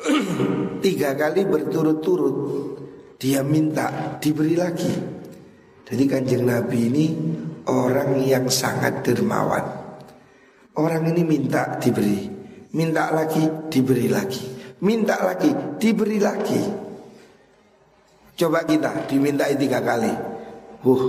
Tiga 0.84 1.12
kali 1.12 1.44
berturut-turut 1.44 2.36
dia 3.20 3.44
minta 3.44 4.16
diberi 4.16 4.56
lagi. 4.56 4.92
Jadi 5.84 6.04
Kanjeng 6.08 6.48
Nabi 6.48 6.80
ini 6.88 7.06
orang 7.68 8.20
yang 8.24 8.46
sangat 8.48 9.04
dermawan. 9.04 9.64
Orang 10.74 11.06
ini 11.06 11.22
minta 11.22 11.78
diberi, 11.78 12.26
minta 12.74 13.14
lagi 13.14 13.46
diberi 13.70 14.10
lagi, 14.10 14.42
minta 14.82 15.22
lagi 15.22 15.78
diberi 15.78 16.18
lagi. 16.18 16.62
Coba 18.34 18.66
kita 18.66 19.06
diminta 19.06 19.46
tiga 19.54 19.78
kali. 19.78 20.10
Huh, 20.82 21.04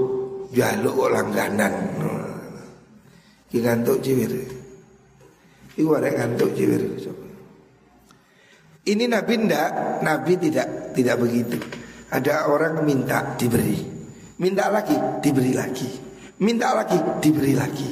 jaluk 0.54 1.10
langganan. 1.10 1.74
Ki 3.50 3.58
ngantuk 3.66 4.06
ciwir. 4.06 4.30
Iku 5.74 5.90
ada 5.98 6.14
ngantuk 6.14 6.54
ciwir. 6.54 6.82
Ini 8.86 9.10
Nabi 9.10 9.34
ndak, 9.42 9.70
Nabi 10.06 10.34
tidak 10.38 10.94
tidak 10.94 11.18
begitu. 11.18 11.58
Ada 12.14 12.54
orang 12.54 12.86
minta 12.86 13.34
diberi, 13.34 13.82
minta 14.38 14.70
lagi 14.70 14.94
diberi 15.26 15.58
lagi, 15.58 15.90
minta 16.42 16.76
lagi 16.76 16.98
diberi 17.24 17.54
lagi, 17.56 17.92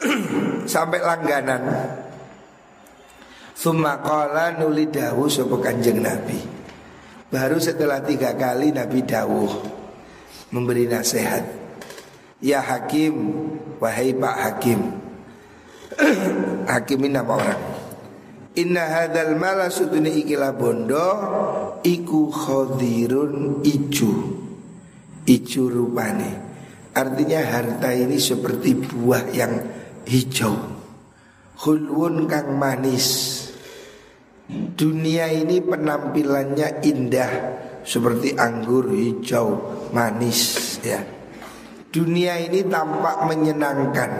sampai 0.72 1.00
langganan. 1.02 1.62
Sumakola 3.60 4.56
nuli 4.56 4.88
dawu 4.88 5.28
sopo 5.28 5.60
kanjeng 5.60 6.00
Nabi. 6.00 6.40
Baru 7.28 7.60
setelah 7.60 8.00
tiga 8.00 8.34
kali 8.34 8.74
Nabi 8.74 9.06
dawuh 9.06 9.52
Memberi 10.50 10.88
nasihat. 10.88 11.44
Ya 12.40 12.64
Hakim 12.64 13.14
Wahai 13.78 14.16
Pak 14.16 14.36
Hakim. 14.40 14.80
Hakim 16.72 17.04
ini 17.04 17.12
nama 17.12 17.36
orang? 17.36 17.62
Inna 18.56 18.82
hadal 18.82 19.38
mala 19.38 19.70
sutuni 19.70 20.24
ikilah 20.24 20.56
bondo 20.56 21.06
Iku 21.86 22.34
khodirun 22.34 23.62
icu 23.62 24.10
Icu 25.22 25.62
rupane 25.70 26.49
Artinya 27.00 27.40
harta 27.40 27.96
ini 27.96 28.20
seperti 28.20 28.76
buah 28.76 29.32
yang 29.32 29.56
hijau 30.04 30.52
Hulwun 31.64 32.28
kang 32.28 32.60
manis 32.60 33.40
Dunia 34.50 35.30
ini 35.30 35.62
penampilannya 35.62 36.82
indah 36.82 37.32
seperti 37.86 38.34
anggur 38.34 38.90
hijau 38.90 39.48
manis 39.94 40.76
ya. 40.82 41.00
Dunia 41.90 42.38
ini 42.38 42.62
tampak 42.66 43.26
menyenangkan. 43.26 44.10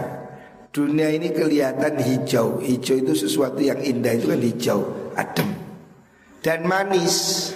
Dunia 0.70 1.10
ini 1.10 1.34
kelihatan 1.34 1.98
hijau. 1.98 2.62
Hijau 2.62 2.96
itu 2.98 3.14
sesuatu 3.14 3.58
yang 3.58 3.78
indah 3.82 4.14
itu 4.14 4.26
kan 4.30 4.42
hijau, 4.42 4.80
adem. 5.14 5.50
Dan 6.42 6.66
manis. 6.66 7.50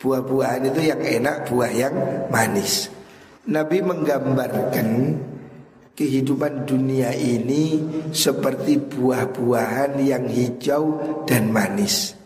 Buah-buahan 0.00 0.74
itu 0.74 0.80
yang 0.90 1.02
enak, 1.02 1.50
buah 1.50 1.70
yang 1.70 1.94
manis. 2.32 2.88
Nabi 3.48 3.80
menggambarkan 3.80 4.88
kehidupan 5.96 6.68
dunia 6.68 7.12
ini 7.16 7.80
seperti 8.12 8.76
buah-buahan 8.76 9.96
yang 10.00 10.28
hijau 10.28 11.00
dan 11.24 11.48
manis. 11.48 12.16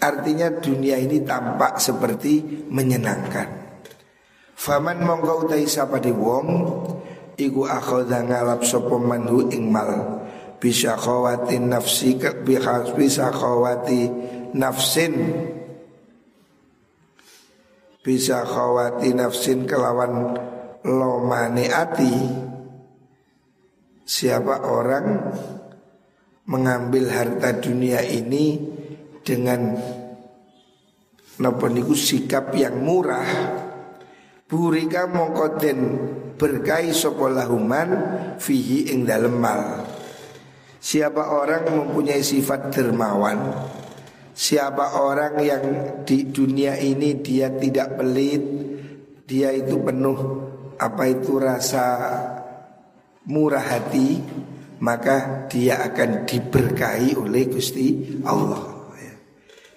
Artinya 0.00 0.48
dunia 0.52 0.96
ini 0.96 1.20
tampak 1.24 1.80
seperti 1.80 2.64
menyenangkan. 2.68 3.64
Faman 4.56 5.04
mongko 5.04 5.48
utai 5.48 5.68
sapa 5.68 6.00
di 6.00 6.12
wong 6.12 6.48
iku 7.36 7.68
akhadha 7.68 8.24
ngalap 8.24 8.64
sapa 8.64 8.96
manhu 8.96 9.48
ing 9.52 9.68
mal 9.68 10.22
bisa 10.60 10.96
khawati 10.96 11.60
nafsi 11.60 12.16
bisa 12.96 13.28
khawati 13.28 14.00
nafsin 14.56 15.12
bisa 18.04 18.44
khawati 18.46 19.16
nafsin 19.16 19.64
kelawan 19.64 20.36
lomane 20.84 21.72
ati 21.72 22.14
Siapa 24.04 24.68
orang 24.68 25.32
mengambil 26.44 27.08
harta 27.08 27.56
dunia 27.56 28.04
ini 28.04 28.60
dengan 29.24 29.80
napa 31.40 31.66
sikap 31.96 32.52
yang 32.52 32.84
murah? 32.84 33.24
Burika 34.44 35.08
mongkoten 35.08 35.78
berkai 36.36 36.92
sopolahuman 36.92 37.88
fihi 38.36 38.92
ing 38.92 39.08
dalem 39.08 39.40
mal. 39.40 39.88
Siapa 40.84 41.32
orang 41.32 41.64
mempunyai 41.72 42.20
sifat 42.20 42.76
dermawan? 42.76 43.40
Siapa 44.36 45.00
orang 45.00 45.40
yang 45.40 45.64
di 46.04 46.28
dunia 46.28 46.76
ini 46.76 47.22
dia 47.22 47.54
tidak 47.54 48.02
pelit 48.02 48.42
Dia 49.24 49.54
itu 49.54 49.78
penuh 49.78 50.43
apa 50.78 51.02
itu 51.10 51.38
rasa 51.38 51.84
murah 53.28 53.62
hati 53.62 54.20
maka 54.84 55.48
dia 55.48 55.80
akan 55.80 56.28
diberkahi 56.28 57.16
oleh 57.16 57.48
Gusti 57.48 58.20
Allah. 58.26 58.92
Ya. 58.98 59.14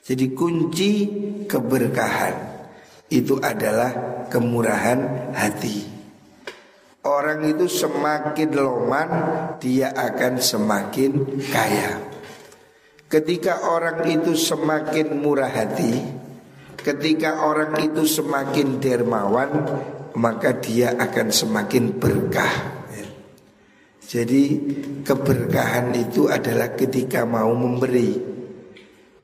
Jadi 0.03 0.25
kunci 0.35 0.91
keberkahan 1.47 2.35
itu 3.07 3.39
adalah 3.39 4.25
kemurahan 4.27 5.31
hati. 5.31 5.95
Orang 7.07 7.47
itu 7.47 7.71
semakin 7.71 8.51
loman 8.51 9.09
dia 9.63 9.95
akan 9.95 10.43
semakin 10.43 11.39
kaya. 11.47 12.03
Ketika 13.07 13.63
orang 13.63 14.03
itu 14.11 14.35
semakin 14.35 15.15
murah 15.15 15.47
hati, 15.47 16.03
ketika 16.75 17.47
orang 17.47 17.79
itu 17.79 18.03
semakin 18.03 18.83
dermawan, 18.83 19.51
maka 20.17 20.57
dia 20.57 20.97
akan 20.97 21.29
semakin 21.29 22.01
berkah. 22.01 22.75
Jadi 24.07 24.43
keberkahan 25.03 25.93
itu 25.93 26.31
adalah 26.31 26.73
ketika 26.73 27.27
mau 27.27 27.51
memberi. 27.53 28.15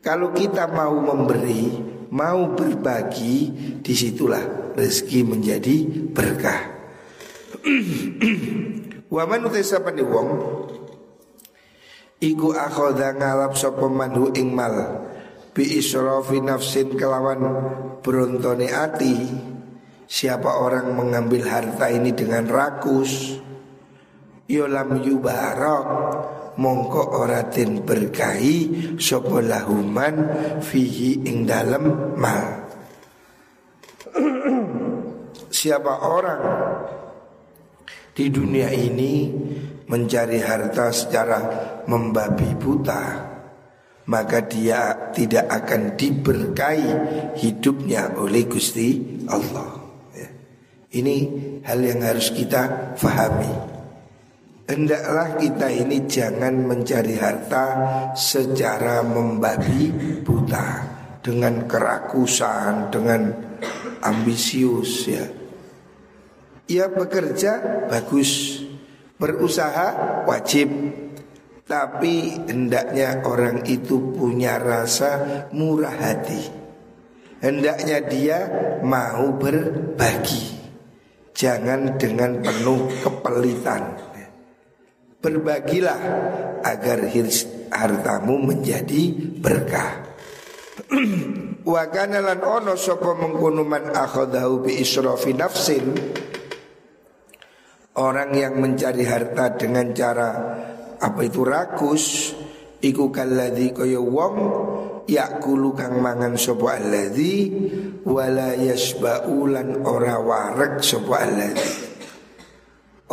Kalau 0.04 0.36
kita 0.36 0.68
mau 0.68 0.92
memberi, 1.00 1.72
mau 2.12 2.52
berbagi, 2.52 3.36
di 3.80 3.94
situlah 3.96 4.76
rezeki 4.76 5.20
menjadi 5.24 5.76
berkah. 6.12 6.62
Waman 9.14 9.46
utesa 9.48 9.80
wong 9.80 10.30
Iku 12.24 12.56
akhoda 12.56 13.16
ngalap 13.16 13.56
sopo 13.56 13.88
manhu 13.88 14.36
ing 14.36 14.52
mal 14.52 15.06
Bi 15.54 15.78
israfi 15.80 16.42
nafsin 16.42 16.98
kelawan 16.98 17.40
berontone 18.02 18.74
ati 18.74 19.16
Siapa 20.14 20.62
orang 20.62 20.94
mengambil 20.94 21.50
harta 21.50 21.90
ini 21.90 22.14
dengan 22.14 22.46
rakus 22.46 23.34
Yolam 24.46 25.02
yubarok 25.02 25.86
mongko 26.62 27.18
ora 27.18 27.50
den 27.50 27.82
berkahi 27.82 28.94
sapa 29.02 29.42
lahuman 29.42 30.16
fihi 30.62 31.26
ing 31.26 31.50
dalem 31.50 32.14
mal 32.14 32.46
Siapa 35.58 36.06
orang 36.06 36.42
di 38.14 38.30
dunia 38.30 38.70
ini 38.70 39.34
mencari 39.90 40.38
harta 40.46 40.94
secara 40.94 41.40
membabi 41.90 42.54
buta 42.54 43.34
maka 44.06 44.46
dia 44.46 45.10
tidak 45.10 45.50
akan 45.50 45.98
diberkahi 45.98 46.92
hidupnya 47.42 48.14
oleh 48.14 48.46
Gusti 48.46 49.02
Allah. 49.26 49.83
Ini 50.94 51.18
hal 51.66 51.80
yang 51.82 52.06
harus 52.06 52.30
kita 52.30 52.94
fahami. 52.94 53.50
Hendaklah 54.70 55.36
kita 55.42 55.68
ini 55.74 56.06
jangan 56.06 56.54
mencari 56.54 57.18
harta 57.18 57.66
secara 58.14 59.02
membabi 59.02 59.90
buta 60.22 60.86
dengan 61.20 61.66
kerakusan, 61.66 62.94
dengan 62.94 63.34
ambisius 64.06 65.10
ya. 65.10 65.26
Ia 66.70 66.88
bekerja 66.88 67.86
bagus, 67.90 68.64
berusaha 69.20 70.24
wajib, 70.30 70.70
tapi 71.68 72.44
hendaknya 72.48 73.24
orang 73.24 73.66
itu 73.68 74.14
punya 74.14 74.62
rasa 74.62 75.48
murah 75.56 75.96
hati. 75.96 76.44
Hendaknya 77.44 78.00
dia 78.08 78.40
mau 78.80 79.36
berbagi, 79.36 80.53
jangan 81.34 81.98
dengan 81.98 82.40
penuh 82.40 82.90
kepelitan. 83.02 83.84
Berbagilah 85.24 86.02
agar 86.64 87.00
hartamu 87.74 88.36
menjadi 88.44 89.12
berkah. 89.40 90.14
Wa 91.64 91.88
ono 92.44 92.76
sapa 92.76 93.16
mengkono 93.16 93.64
man 93.64 93.88
akhadahu 93.96 94.68
bi 94.68 94.84
israfi 94.84 95.32
nafsin 95.32 95.96
Orang 97.94 98.34
yang 98.34 98.58
mencari 98.58 99.06
harta 99.06 99.54
dengan 99.54 99.94
cara 99.94 100.30
apa 100.98 101.22
itu 101.22 101.46
rakus 101.46 102.34
iku 102.82 103.14
kalladzi 103.14 103.70
kaya 103.70 104.02
wong 104.02 104.36
yakulu 105.08 105.76
kang 105.76 106.00
mangan 106.00 106.40
sapa 106.40 106.80
alladzi 106.80 107.52
wala 108.08 108.56
yasbaulan 108.56 109.84
ora 109.84 110.18
warek 110.20 110.80
sapa 110.80 111.16
alladzi 111.24 111.94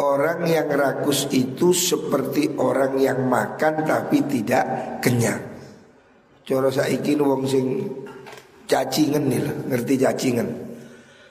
Orang 0.01 0.49
yang 0.49 0.71
rakus 0.73 1.29
itu 1.29 1.77
seperti 1.77 2.57
orang 2.57 2.97
yang 2.97 3.27
makan 3.29 3.85
tapi 3.85 4.25
tidak 4.25 4.97
kenyang. 5.05 5.45
Coro 6.41 6.73
saiki 6.73 7.21
wong 7.21 7.45
sing 7.45 7.85
cacingan 8.65 9.29
nih 9.29 9.41
lah, 9.45 9.57
ngerti 9.69 9.95
cacingan. 10.01 10.49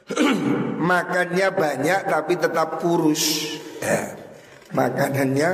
Makannya 0.91 1.47
banyak 1.49 2.01
tapi 2.13 2.33
tetap 2.37 2.77
kurus. 2.77 3.57
Ya. 3.81 4.13
Makanannya 4.77 5.49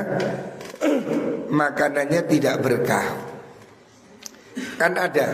makanannya 1.62 2.22
tidak 2.28 2.56
berkah. 2.60 3.25
Kan 4.80 4.96
ada 4.96 5.28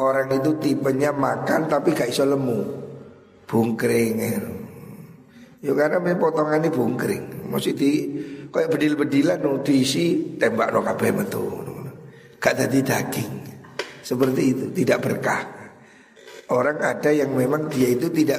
orang 0.00 0.32
itu 0.32 0.56
tipenya 0.56 1.12
makan 1.12 1.68
tapi 1.68 1.92
gak 1.92 2.08
iso 2.08 2.24
lemu. 2.24 2.60
Bungkring. 3.44 4.14
Ya. 4.16 4.40
Ya 5.64 5.72
karena 5.72 6.16
potongan 6.16 6.64
ini 6.64 6.70
bungkring. 6.72 7.48
Mesti 7.48 7.70
di 7.76 7.90
kayak 8.48 8.72
bedil-bedilan 8.72 9.40
diisi 9.60 10.36
tembak 10.40 10.72
no 10.72 10.80
kabeh 10.80 11.10
metu. 11.12 11.44
Gak 12.40 12.60
tadi 12.60 12.84
daging. 12.84 13.32
Seperti 14.04 14.42
itu, 14.52 14.64
tidak 14.76 15.00
berkah. 15.00 15.42
Orang 16.52 16.76
ada 16.76 17.08
yang 17.08 17.32
memang 17.32 17.72
dia 17.72 17.96
itu 17.96 18.12
tidak 18.12 18.36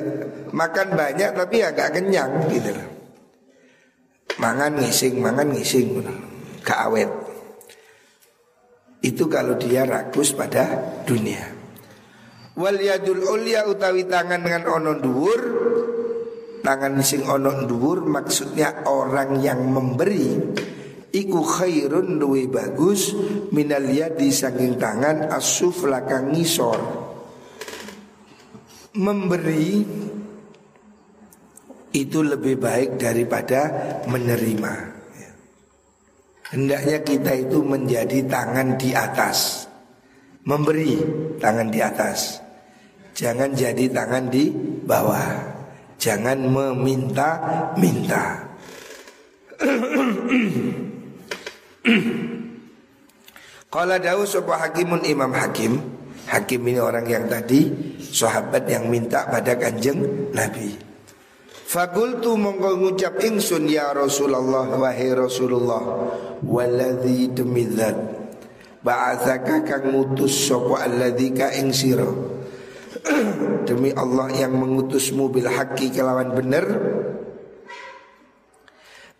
makan 0.54 0.94
banyak 0.94 1.34
tapi 1.34 1.66
agak 1.66 1.98
kenyang 1.98 2.46
gitu. 2.54 2.70
Mangan 4.38 4.78
ngising, 4.78 5.18
mangan 5.18 5.50
ngising, 5.50 6.06
gak 6.62 6.86
awet. 6.86 7.25
Itu 9.06 9.30
kalau 9.30 9.54
dia 9.62 9.86
rakus 9.86 10.34
pada 10.34 10.98
dunia. 11.06 11.46
Wal 12.58 12.82
yadul 12.82 13.22
ulia 13.22 13.70
utawi 13.70 14.10
tangan 14.10 14.41
dengan 14.41 14.65
onon 14.65 14.98
dhuwur. 14.98 15.41
Tangan 16.65 16.98
sing 17.06 17.22
ono 17.22 17.70
dhuwur 17.70 18.10
maksudnya 18.10 18.89
orang 18.89 19.38
yang 19.46 19.62
memberi. 19.62 20.58
Iku 21.13 21.39
khairun 21.46 22.18
luwe 22.18 22.50
bagus 22.50 23.13
minal 23.54 23.86
yadi 23.86 24.34
saking 24.34 24.82
tangan 24.82 25.30
asuf 25.30 25.86
lakang 25.86 26.34
ngisor. 26.34 26.82
Memberi 28.98 29.86
itu 31.94 32.20
lebih 32.26 32.58
baik 32.58 32.98
daripada 32.98 33.62
menerima 34.10 34.94
hendaknya 36.56 37.04
kita 37.04 37.36
itu 37.36 37.60
menjadi 37.60 38.24
tangan 38.32 38.80
di 38.80 38.96
atas. 38.96 39.68
Memberi 40.48 40.96
tangan 41.36 41.68
di 41.68 41.84
atas. 41.84 42.39
Jangan 43.12 43.52
jadi 43.52 43.91
tangan 43.91 44.32
di 44.32 44.48
bawah. 44.88 45.52
Jangan 46.00 46.48
meminta-minta. 46.48 48.48
Kalau 53.68 53.98
dawu 54.00 54.24
sebuah 54.24 54.72
hakimun 54.72 55.04
imam 55.04 55.36
hakim. 55.36 55.76
Hakim 56.26 56.65
ini 56.65 56.82
orang 56.82 57.06
yang 57.06 57.30
tadi 57.30 57.70
Sahabat 58.02 58.65
yang 58.65 58.89
minta 58.89 59.30
pada 59.30 59.54
kanjeng 59.54 60.02
Nabi 60.34 60.74
Fakultu 61.65 62.38
mongko 62.38 62.78
ngucap 62.78 63.17
ingsun 63.25 63.65
ya 63.65 63.89
Rasulullah 63.89 64.69
Wahai 64.69 65.17
Rasulullah 65.17 65.82
Waladhi 66.45 67.34
demi 67.34 67.65
dhat 67.65 67.97
Ba'athaka 68.86 69.65
kang 69.65 69.89
mutus 69.89 70.45
Sopo 70.45 70.78
alladhi 70.78 71.34
ka 71.34 71.49
ing 71.58 71.73
Demi 73.67 73.89
Allah 73.97 74.30
yang 74.30 74.54
mengutusmu 74.62 75.34
bil 75.34 75.49
haqqi 75.49 75.89
kelawan 75.89 76.38
bener 76.38 76.65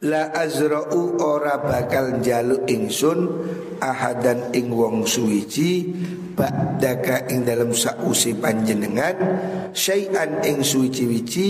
La 0.04 0.28
azra'u 0.28 1.24
ora 1.24 1.56
bakal 1.64 2.20
jaluk 2.20 2.68
ingsun 2.68 3.32
ahadan 3.80 4.52
ing 4.52 4.68
wong 4.76 5.08
suwiji 5.08 5.88
ba'daka 6.36 7.32
ing 7.32 7.48
dalam 7.48 7.72
sausi 7.72 8.36
panjenengan 8.36 9.16
syai'an 9.72 10.44
ing 10.44 10.60
suwiji-wiji 10.68 11.50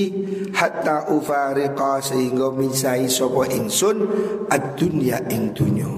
hatta 0.54 1.10
ufariqa 1.10 1.98
sehingga 2.06 2.54
misai 2.54 3.10
sapa 3.10 3.50
ingsun 3.50 3.98
ad-dunya 4.46 5.26
ing 5.34 5.50
dunya. 5.58 5.90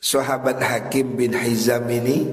Sahabat 0.00 0.64
Hakim 0.64 1.20
bin 1.20 1.36
Hizam 1.36 1.92
ini 1.92 2.24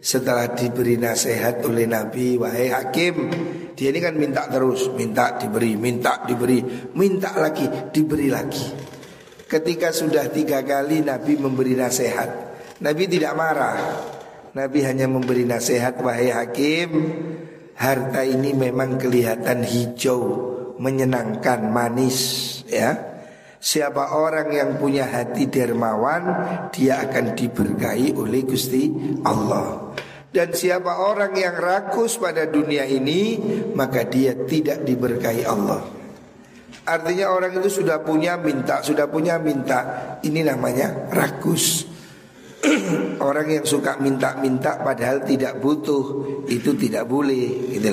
setelah 0.00 0.56
diberi 0.56 0.96
nasihat 0.96 1.60
oleh 1.68 1.84
Nabi 1.84 2.40
wahai 2.40 2.72
hakim 2.72 3.28
dia 3.76 3.92
ini 3.92 4.00
kan 4.00 4.16
minta 4.16 4.48
terus 4.48 4.88
minta 4.96 5.36
diberi 5.36 5.76
minta 5.76 6.24
diberi 6.24 6.64
minta 6.96 7.36
lagi 7.36 7.68
diberi 7.92 8.32
lagi. 8.32 8.66
Ketika 9.44 9.92
sudah 9.92 10.32
tiga 10.32 10.64
kali 10.64 11.04
Nabi 11.04 11.36
memberi 11.36 11.76
nasihat 11.76 12.28
Nabi 12.80 13.04
tidak 13.08 13.32
marah. 13.36 13.78
Nabi 14.50 14.82
hanya 14.82 15.06
memberi 15.06 15.46
nasihat 15.46 16.02
wahai 16.02 16.34
hakim 16.34 16.90
harta 17.78 18.26
ini 18.26 18.50
memang 18.50 18.98
kelihatan 18.98 19.62
hijau 19.62 20.20
menyenangkan 20.80 21.70
manis 21.70 22.18
ya 22.66 23.09
Siapa 23.60 24.16
orang 24.16 24.48
yang 24.56 24.80
punya 24.80 25.04
hati 25.04 25.44
dermawan 25.52 26.22
Dia 26.72 27.04
akan 27.04 27.36
diberkahi 27.36 28.16
oleh 28.16 28.40
Gusti 28.48 28.88
Allah. 29.20 29.92
Dan 30.32 30.56
siapa 30.56 31.04
orang 31.04 31.36
yang 31.36 31.60
rakus 31.60 32.16
pada 32.16 32.48
dunia 32.48 32.88
ini 32.88 33.36
Maka 33.76 34.08
dia 34.08 34.32
tidak 34.48 34.80
diberkahi 34.88 35.44
Allah. 35.44 35.84
Artinya 36.88 37.36
orang 37.36 37.60
itu 37.60 37.84
sudah 37.84 38.00
punya 38.00 38.40
minta 38.40 38.80
Sudah 38.80 39.12
punya 39.12 39.36
minta. 39.36 40.16
Ini 40.24 40.40
namanya 40.40 41.12
rakus. 41.12 41.84
Orang 43.28 43.48
yang 43.48 43.64
suka 43.64 44.00
minta-minta 44.00 44.80
padahal 44.80 45.24
tidak 45.24 45.60
butuh 45.60 46.44
Itu 46.48 46.76
tidak 46.76 47.04
boleh 47.08 47.76
gitu. 47.76 47.88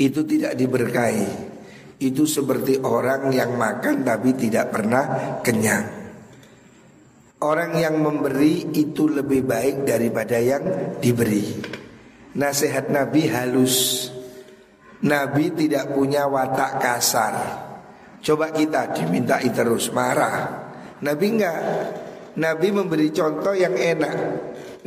Itu 0.00 0.20
tidak 0.24 0.56
diberkahi 0.56 1.53
itu 2.02 2.26
seperti 2.26 2.82
orang 2.82 3.30
yang 3.30 3.54
makan 3.54 4.02
tapi 4.02 4.34
tidak 4.34 4.74
pernah 4.74 5.38
kenyang. 5.44 6.04
Orang 7.44 7.76
yang 7.76 8.00
memberi 8.00 8.72
itu 8.72 9.04
lebih 9.04 9.44
baik 9.44 9.84
daripada 9.84 10.40
yang 10.40 10.96
diberi. 10.96 11.44
Nasihat 12.40 12.88
Nabi 12.88 13.28
halus. 13.28 14.08
Nabi 15.04 15.52
tidak 15.52 15.92
punya 15.92 16.24
watak 16.24 16.80
kasar. 16.80 17.34
Coba 18.24 18.48
kita 18.48 18.96
dimintai 18.96 19.52
terus 19.52 19.92
marah. 19.92 20.64
Nabi 21.04 21.26
enggak. 21.36 21.60
Nabi 22.40 22.68
memberi 22.72 23.12
contoh 23.12 23.52
yang 23.52 23.76
enak. 23.76 24.16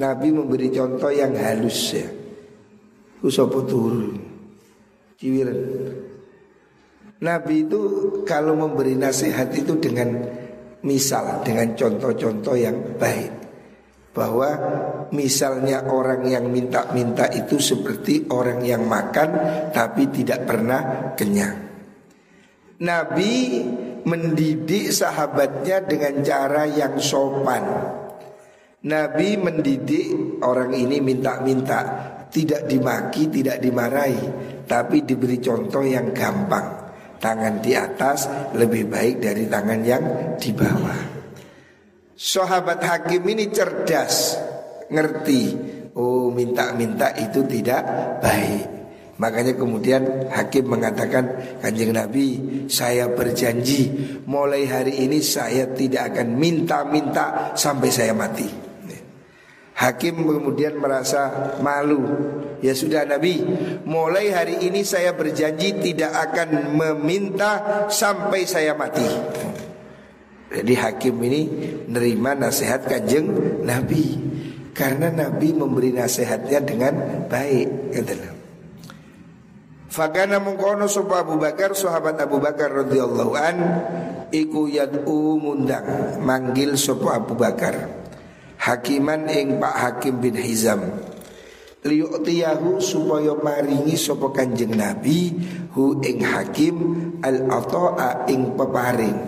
Nabi 0.01 0.33
memberi 0.33 0.73
contoh 0.73 1.13
yang 1.13 1.37
halus 1.37 1.79
ya. 1.93 2.09
Usopo 3.21 3.61
turu. 3.69 4.17
Ciwiran. 5.21 5.57
Nabi 7.17 7.65
itu 7.65 7.81
kalau 8.29 8.53
memberi 8.53 8.93
nasihat 8.93 9.49
itu 9.49 9.81
dengan 9.81 10.21
misal, 10.85 11.41
dengan 11.41 11.73
contoh-contoh 11.73 12.53
yang 12.53 12.93
baik. 12.93 13.33
Bahwa 14.13 14.49
misalnya 15.13 15.85
orang 15.89 16.25
yang 16.29 16.49
minta-minta 16.49 17.29
itu 17.33 17.57
seperti 17.57 18.29
orang 18.29 18.61
yang 18.65 18.85
makan 18.85 19.29
tapi 19.73 20.09
tidak 20.13 20.45
pernah 20.45 21.13
kenyang. 21.17 21.57
Nabi 22.81 23.65
mendidik 24.05 24.93
sahabatnya 24.93 25.85
dengan 25.89 26.21
cara 26.21 26.69
yang 26.69 27.01
sopan. 27.01 27.65
Nabi 28.85 29.37
mendidik 29.41 30.37
orang 30.45 30.69
ini 30.77 31.01
minta-minta, 31.01 31.81
tidak 32.29 32.69
dimaki, 32.69 33.25
tidak 33.33 33.57
dimarahi, 33.57 34.21
tapi 34.69 35.01
diberi 35.01 35.41
contoh 35.41 35.81
yang 35.81 36.13
gampang 36.13 36.86
tangan 37.17 37.59
di 37.61 37.73
atas 37.73 38.29
lebih 38.53 38.89
baik 38.89 39.21
dari 39.21 39.45
tangan 39.49 39.81
yang 39.85 40.03
di 40.37 40.51
bawah. 40.53 40.99
Sahabat 42.17 42.81
hakim 42.81 43.21
ini 43.29 43.53
cerdas, 43.53 44.41
ngerti. 44.89 45.75
Oh 45.97 46.29
minta-minta 46.29 47.13
itu 47.17 47.41
tidak 47.49 47.81
baik. 48.21 48.65
Makanya 49.17 49.57
kemudian 49.57 50.29
hakim 50.29 50.69
mengatakan 50.69 51.57
kanjeng 51.57 51.89
Nabi 51.89 52.37
saya 52.69 53.09
berjanji 53.09 53.89
mulai 54.29 54.69
hari 54.69 55.09
ini 55.09 55.25
saya 55.25 55.73
tidak 55.73 56.13
akan 56.13 56.37
minta-minta 56.37 57.57
sampai 57.57 57.89
saya 57.89 58.13
mati. 58.13 58.66
Hakim 59.77 60.25
kemudian 60.25 60.81
merasa 60.81 61.53
malu. 61.61 62.01
Ya 62.65 62.73
sudah 62.73 63.05
Nabi, 63.05 63.45
mulai 63.85 64.33
hari 64.33 64.65
ini 64.65 64.81
saya 64.81 65.13
berjanji 65.13 65.77
tidak 65.77 66.09
akan 66.17 66.73
meminta 66.73 67.85
sampai 67.85 68.49
saya 68.49 68.73
mati. 68.73 69.05
Jadi 70.49 70.73
hakim 70.73 71.21
ini 71.21 71.41
nerima 71.85 72.33
nasihat 72.33 72.89
kanjeng 72.89 73.29
Nabi 73.61 74.17
karena 74.73 75.13
Nabi 75.13 75.53
memberi 75.53 75.93
nasihatnya 75.93 76.59
dengan 76.65 76.93
baik. 77.29 77.93
Fakana 79.93 80.37
mengkono 80.37 80.85
sapa 80.85 81.25
Abu 81.25 81.41
Bakar 81.41 81.73
sahabat 81.77 82.21
Abu 82.21 82.37
Bakar 82.37 82.69
radhiyallahu 82.85 83.33
an 83.33 83.57
iku 84.29 84.69
yad'u 84.69 85.41
mundang 85.41 86.17
manggil 86.21 86.77
sapa 86.77 87.17
Abu 87.17 87.33
Bakar 87.33 87.96
hakiman 88.67 89.31
ing 89.31 89.63
Pak 89.63 89.75
Hakim 89.79 90.19
bin 90.19 90.35
Hizam. 90.35 90.83
Liyu'tiyahu 91.87 92.83
supaya 92.83 93.31
maringi 93.39 93.95
sapa 93.95 94.27
Kanjeng 94.35 94.75
Nabi 94.75 95.31
hu 95.71 96.03
ing 96.03 96.19
hakim 96.19 96.75
al 97.23 97.47
ata'a 97.47 98.27
ing 98.27 98.59
peparing. 98.59 99.19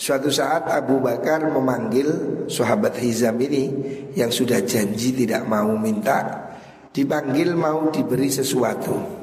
Suatu 0.00 0.32
saat 0.32 0.64
Abu 0.72 0.96
Bakar 1.04 1.44
memanggil 1.52 2.08
sahabat 2.48 2.96
Hizam 2.96 3.36
ini 3.44 3.68
yang 4.16 4.32
sudah 4.32 4.64
janji 4.64 5.12
tidak 5.12 5.44
mau 5.44 5.76
minta 5.76 6.48
dipanggil 6.96 7.52
mau 7.52 7.92
diberi 7.92 8.32
sesuatu 8.32 9.19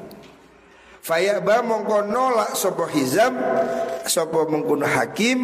ba 1.43 1.63
mongko 1.63 2.07
nolak 2.07 2.51
sopo 2.57 2.83
hizam 2.89 3.37
sopo 4.03 4.47
mengkono 4.49 4.83
hakim 4.83 5.39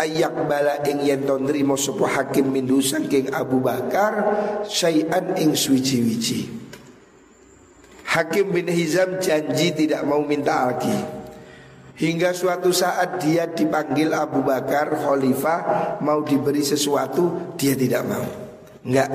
ayak 0.00 0.48
bala 0.48 0.80
ing 0.88 1.04
yen 1.04 1.28
to 1.28 1.36
nrimo 1.40 1.76
sapa 1.76 2.08
hakim 2.08 2.48
mindu 2.48 2.80
saking 2.80 3.32
Abu 3.34 3.60
Bakar 3.60 4.12
syai'an 4.64 5.36
ing 5.36 5.52
suci-wici 5.52 6.64
Hakim 8.14 8.54
bin 8.54 8.70
Hizam 8.70 9.18
janji 9.18 9.74
tidak 9.74 10.06
mau 10.06 10.22
minta 10.22 10.70
lagi. 10.70 10.94
Hingga 11.98 12.30
suatu 12.30 12.70
saat 12.70 13.18
dia 13.18 13.50
dipanggil 13.50 14.14
Abu 14.14 14.42
Bakar 14.42 14.98
Khalifah 14.98 15.58
Mau 16.02 16.26
diberi 16.26 16.58
sesuatu 16.58 17.54
Dia 17.54 17.78
tidak 17.78 18.02
mau. 18.02 18.26
Enggak 18.82 19.10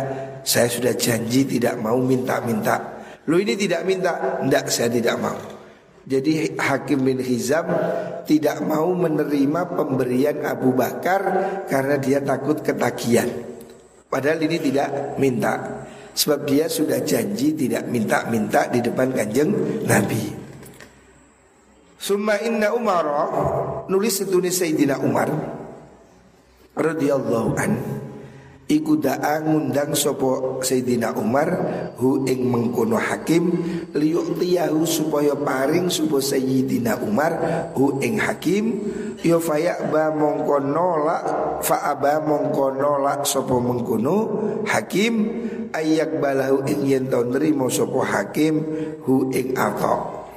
Saya 0.48 0.72
sudah 0.72 0.96
janji 0.96 1.44
tidak 1.44 1.76
mau 1.76 2.00
minta-minta. 2.00 3.04
Lu 3.28 3.36
ini 3.36 3.60
tidak 3.60 3.84
minta? 3.84 4.40
Enggak 4.40 4.72
saya 4.72 4.88
tidak 4.88 5.20
mau 5.20 5.59
jadi 6.10 6.58
Hakim 6.58 7.06
bin 7.06 7.22
Hizam 7.22 7.70
tidak 8.26 8.66
mau 8.66 8.90
menerima 8.98 9.78
pemberian 9.78 10.42
Abu 10.42 10.74
Bakar 10.74 11.22
karena 11.70 12.02
dia 12.02 12.18
takut 12.18 12.66
ketagihan. 12.66 13.30
Padahal 14.10 14.42
ini 14.42 14.58
tidak 14.58 15.22
minta. 15.22 15.86
Sebab 16.10 16.50
dia 16.50 16.66
sudah 16.66 17.06
janji 17.06 17.54
tidak 17.54 17.86
minta-minta 17.94 18.66
di 18.74 18.82
depan 18.82 19.14
kanjeng 19.14 19.54
Nabi. 19.86 20.34
Summa 22.02 22.42
inna 22.42 22.74
Umar 22.74 23.06
nulis 23.86 24.18
itu 24.26 24.42
Sayyidina 24.42 24.98
Umar 25.06 25.30
radhiyallahu 26.74 27.54
an 27.54 27.72
Iku 28.70 29.02
da'a 29.02 29.42
ngundang 29.42 29.98
sopo 29.98 30.62
Sayyidina 30.62 31.18
Umar 31.18 31.50
Hu 31.98 32.22
ing 32.30 32.46
mengkono 32.54 33.02
hakim 33.02 33.50
Liyuktiyahu 33.98 34.86
supaya 34.86 35.34
paring 35.34 35.90
Sopo 35.90 36.22
Sayyidina 36.22 37.02
Umar 37.02 37.34
Hu 37.74 37.98
ing 37.98 38.22
hakim 38.22 38.78
Yo 39.26 39.42
fayak 39.42 39.90
ba 39.90 40.14
mongko 40.14 40.62
nolak 40.62 41.24
Fa'aba 41.66 42.22
mongko 42.22 42.78
nolak 42.78 43.26
Sopo 43.26 43.58
mengkono 43.58 44.18
hakim 44.70 45.14
Ayak 45.74 46.22
balahu 46.22 46.62
ing 46.70 46.86
yento 46.86 47.26
nerimo 47.26 47.74
Sopo 47.74 48.06
hakim 48.06 48.62
Hu 49.02 49.34
ing 49.34 49.58
atok 49.58 50.30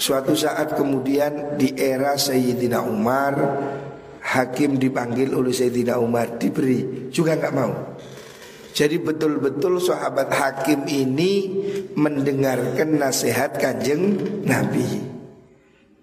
Suatu 0.00 0.32
saat 0.32 0.72
kemudian 0.72 1.60
di 1.60 1.76
era 1.76 2.16
Sayyidina 2.16 2.80
Umar 2.80 3.36
hakim 4.30 4.78
dipanggil 4.78 5.34
oleh 5.34 5.50
Sayyidina 5.50 5.98
Umar 5.98 6.38
diberi 6.38 7.10
juga 7.10 7.34
nggak 7.34 7.54
mau. 7.54 7.98
Jadi 8.70 9.02
betul-betul 9.02 9.82
sahabat 9.82 10.30
hakim 10.30 10.86
ini 10.86 11.32
mendengarkan 11.98 13.02
nasihat 13.02 13.58
kanjeng 13.58 14.14
Nabi. 14.46 15.10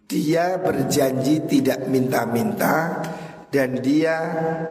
Dia 0.08 0.60
berjanji 0.60 1.48
tidak 1.48 1.88
minta-minta 1.88 3.04
dan 3.48 3.80
dia 3.80 4.16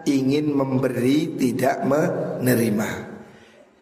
ingin 0.04 0.52
memberi 0.52 1.40
tidak 1.40 1.84
menerima. 1.88 2.90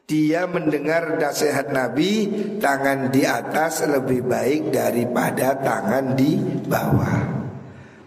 Dia 0.05 0.47
mendengar 0.47 1.19
nasihat 1.19 1.75
Nabi 1.75 2.31
tangan 2.63 3.11
di 3.11 3.27
atas 3.27 3.83
lebih 3.83 4.23
baik 4.23 4.71
daripada 4.71 5.59
tangan 5.59 6.15
di 6.15 6.39
bawah. 6.71 7.34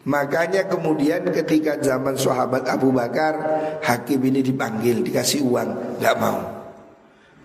Makanya 0.08 0.72
kemudian 0.72 1.28
ketika 1.36 1.76
zaman 1.84 2.16
sahabat 2.16 2.64
Abu 2.72 2.96
Bakar 2.96 3.36
Hakim 3.84 4.24
ini 4.24 4.40
dipanggil 4.40 5.04
dikasih 5.04 5.44
uang 5.44 6.00
nggak 6.00 6.16
mau. 6.16 6.40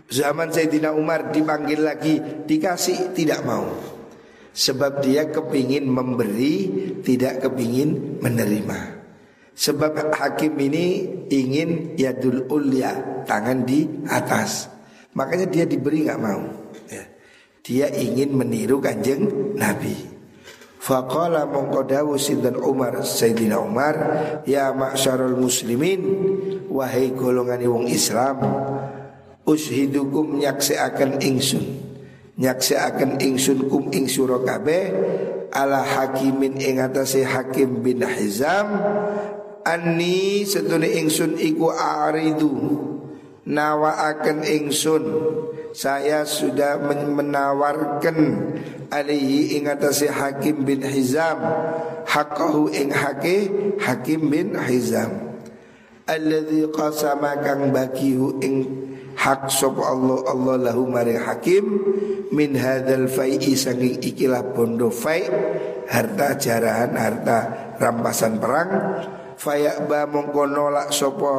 Zaman 0.06 0.54
Sayyidina 0.54 0.94
Umar 0.94 1.34
dipanggil 1.34 1.82
lagi 1.82 2.22
dikasih 2.46 3.18
tidak 3.18 3.42
mau. 3.42 3.66
Sebab 4.54 5.02
dia 5.02 5.26
kepingin 5.32 5.90
memberi 5.90 6.70
tidak 7.02 7.42
kepingin 7.42 8.22
menerima. 8.22 9.02
Sebab 9.58 10.14
hakim 10.14 10.54
ini 10.60 11.08
ingin 11.34 11.98
yadul 11.98 12.46
ulya 12.46 13.24
tangan 13.26 13.66
di 13.66 13.90
atas. 14.06 14.70
Makanya 15.18 15.50
dia 15.50 15.64
diberi 15.66 16.06
nggak 16.06 16.20
mau. 16.20 16.46
Ya. 16.86 17.04
Dia 17.64 17.86
ingin 17.90 18.36
meniru 18.38 18.78
kanjeng 18.78 19.56
Nabi 19.56 20.11
Faqala 20.82 21.46
mongko 21.46 21.86
dawu 21.86 22.18
sinten 22.18 22.58
Umar 22.58 23.06
Sayyidina 23.06 23.54
Umar 23.62 23.94
ya 24.42 24.74
ma'syarul 24.74 25.38
muslimin 25.38 26.02
wahai 26.66 27.14
golongan 27.14 27.62
wong 27.70 27.86
Islam 27.86 28.42
ushidukum 29.46 30.42
akan 30.42 31.22
ingsun 31.22 31.64
akan 32.42 33.10
ingsun 33.22 33.70
kum 33.70 33.94
ing 33.94 34.10
sura 34.10 34.42
kabeh 34.42 34.90
ala 35.54 35.86
hakimin 35.86 36.58
ing 36.58 36.82
atase 36.82 37.22
Hakim 37.22 37.86
bin 37.86 38.02
Hizam 38.02 38.74
anni 39.62 40.42
setune 40.42 40.90
ingsun 40.98 41.38
iku 41.38 41.70
aridu 41.70 42.50
nawaaken 43.46 44.42
ingsun 44.42 45.04
saya 45.72 46.26
sudah 46.28 46.78
menawarkan 46.90 48.18
alaihi 48.92 49.56
ingatasi 49.56 50.12
Hakim 50.12 50.68
bin 50.68 50.84
Hizam. 50.84 51.40
Haqqahu 52.04 52.68
ing 52.76 52.92
hake 52.92 53.48
Hakim 53.80 54.28
bin 54.28 54.52
Hizam. 54.52 55.40
Alladzi 56.04 56.68
qasama 56.68 57.40
kang 57.40 57.72
bakihu 57.72 58.36
ing 58.44 58.82
hak 59.16 59.48
sop 59.52 59.78
Allah 59.80 60.24
Allah 60.28 60.56
lahu 60.70 60.88
mari 60.88 61.16
hakim 61.16 61.64
min 62.32 62.56
hadzal 62.56 63.06
fai'i 63.06 63.54
sanging 63.54 64.00
ikilah 64.00 64.42
bondo 64.50 64.88
fai 64.88 65.28
harta 65.86 66.34
jarahan 66.40 66.92
harta 66.96 67.38
rampasan 67.76 68.40
perang 68.40 68.70
fayak 69.36 69.86
ba 69.86 70.08
mongko 70.08 70.48
nolak 70.48 70.90
sapa 70.90 71.32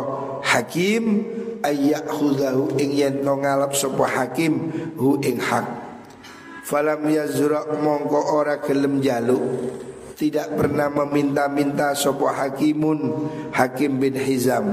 hakim 0.45 1.27
ayak 1.65 2.05
khudahu 2.07 2.77
ing 2.77 2.93
yen 2.93 3.19
ngalap 3.23 3.73
sapa 3.73 4.05
hakim 4.05 4.69
hu 4.99 5.17
ing 5.23 5.41
hak 5.41 5.82
Falam 6.63 7.03
yazra 7.11 7.67
mongko 7.67 8.39
ora 8.39 8.63
gelem 8.63 9.03
jaluk. 9.03 9.43
Tidak 10.15 10.55
pernah 10.55 10.87
meminta-minta 10.87 11.91
sopo 11.91 12.31
hakimun 12.31 13.27
Hakim 13.51 13.99
bin 13.99 14.15
Hizam. 14.15 14.71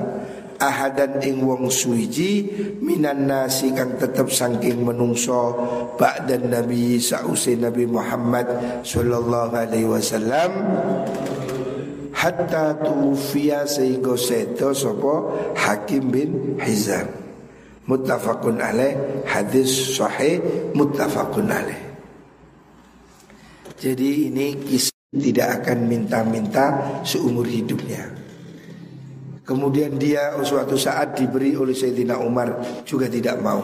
Ahadan 0.61 1.25
ing 1.25 1.41
wong 1.41 1.73
suiji 1.73 2.45
Minan 2.85 3.25
nasi 3.25 3.73
kang 3.73 3.97
tetep 3.97 4.29
sangking 4.29 4.85
menungso 4.85 5.57
Ba'dan 5.97 6.53
Nabi 6.53 7.01
sa'usai 7.01 7.57
Nabi 7.57 7.89
Muhammad 7.89 8.47
Sallallahu 8.85 9.57
alaihi 9.57 9.89
wasallam. 9.89 10.53
Hatta 12.13 12.77
tufiya 12.85 13.65
sehingga 13.65 14.15
seto 14.15 14.77
sopo 14.77 15.35
Hakim 15.57 16.13
bin 16.13 16.31
Hizam 16.61 17.20
muttafaqun 17.91 18.63
alaih. 18.63 19.27
Hadis 19.27 19.99
sahih 19.99 20.39
muttafaqun 20.79 21.51
alaih. 21.51 21.83
Jadi 23.81 24.31
ini 24.31 24.55
kisah 24.63 24.95
tidak 25.11 25.65
akan 25.65 25.91
minta-minta 25.91 26.67
seumur 27.03 27.49
hidupnya. 27.49 28.07
Kemudian 29.43 29.99
dia 29.99 30.39
suatu 30.47 30.79
saat 30.79 31.19
diberi 31.19 31.59
oleh 31.59 31.75
Sayyidina 31.75 32.23
Umar 32.23 32.63
juga 32.87 33.11
tidak 33.11 33.43
mau. 33.43 33.59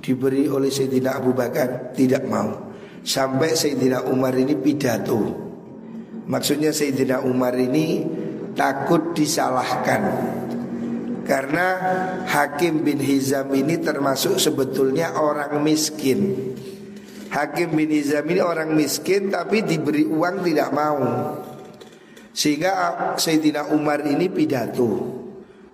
Diberi 0.00 0.48
oleh 0.48 0.72
Sayyidina 0.72 1.20
Abu 1.20 1.36
Bakar 1.36 1.92
tidak 1.92 2.24
mau. 2.24 2.72
Sampai 3.04 3.52
Sayyidina 3.52 4.08
Umar 4.08 4.32
ini 4.32 4.56
pidato. 4.56 5.20
Maksudnya 6.24 6.72
Sayyidina 6.72 7.20
Umar 7.28 7.52
ini 7.58 8.06
takut 8.56 9.12
disalahkan 9.12 10.00
karena 11.22 11.66
Hakim 12.26 12.84
bin 12.84 13.00
Hizam 13.00 13.52
ini 13.54 13.80
termasuk 13.80 14.40
sebetulnya 14.40 15.16
orang 15.18 15.60
miskin. 15.62 16.52
Hakim 17.30 17.78
bin 17.78 17.90
Hizam 17.94 18.26
ini 18.26 18.42
orang 18.42 18.74
miskin 18.74 19.30
tapi 19.30 19.62
diberi 19.62 20.02
uang 20.04 20.42
tidak 20.42 20.70
mau. 20.74 21.00
Sehingga 22.30 22.70
Sayyidina 23.18 23.74
Umar 23.74 24.02
ini 24.06 24.30
pidato 24.30 25.20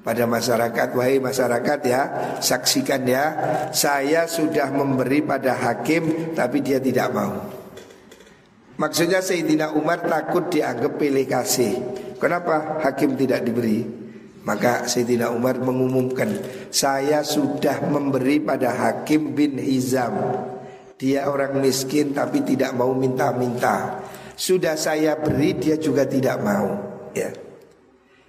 pada 0.01 0.25
masyarakat. 0.25 0.89
Wahai 0.97 1.21
masyarakat 1.21 1.79
ya 1.85 2.03
Saksikan 2.41 3.05
ya 3.05 3.25
Saya 3.77 4.25
sudah 4.25 4.73
memberi 4.73 5.21
pada 5.21 5.53
hakim 5.53 6.33
Tapi 6.33 6.65
dia 6.65 6.81
tidak 6.81 7.13
mau. 7.13 7.35
Maksudnya 8.77 9.25
Sayyidina 9.25 9.73
Umar 9.73 10.05
takut 10.05 10.53
dianggap 10.53 11.01
pilih 11.01 11.25
kasih. 11.25 11.73
Kenapa 12.21 12.81
hakim 12.85 13.17
tidak 13.17 13.45
diberi 13.45 14.06
Maka 14.47 14.87
Sayyidina 14.87 15.35
Umar 15.35 15.59
mengumumkan 15.59 16.31
Saya 16.71 17.27
sudah 17.27 17.83
memberi 17.91 18.39
pada 18.39 18.71
hakim 18.71 19.35
bin 19.35 19.59
Hizam 19.59 20.15
Dia 20.95 21.27
orang 21.27 21.59
miskin 21.59 22.15
tapi 22.15 22.47
tidak 22.47 22.73
mau 22.79 22.95
minta-minta 22.95 24.07
Sudah 24.39 24.79
saya 24.79 25.19
beri 25.19 25.59
dia 25.59 25.75
juga 25.75 26.07
tidak 26.07 26.39
mau 26.47 26.79
Ya 27.11 27.35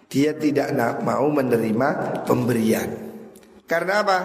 dia 0.07 0.31
tidak 0.35 0.71
mau 1.03 1.27
menerima 1.27 2.23
pemberian. 2.23 2.89
Karena 3.67 3.99
apa? 3.99 4.17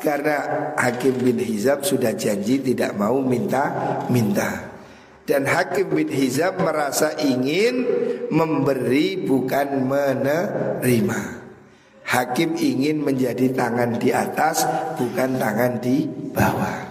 Karena 0.00 0.36
Hakim 0.80 1.20
bin 1.20 1.36
Hizab 1.36 1.84
sudah 1.84 2.16
janji 2.16 2.64
tidak 2.64 2.96
mau 2.96 3.20
minta-minta. 3.20 4.72
Dan 5.30 5.46
Hakim 5.46 5.94
bin 5.94 6.10
Hizab 6.10 6.58
merasa 6.58 7.14
ingin 7.22 7.86
memberi 8.34 9.14
bukan 9.22 9.86
menerima. 9.86 11.20
Hakim 12.02 12.58
ingin 12.58 13.06
menjadi 13.06 13.54
tangan 13.54 13.94
di 13.94 14.10
atas 14.10 14.66
bukan 14.98 15.38
tangan 15.38 15.78
di 15.78 16.10
bawah. 16.34 16.82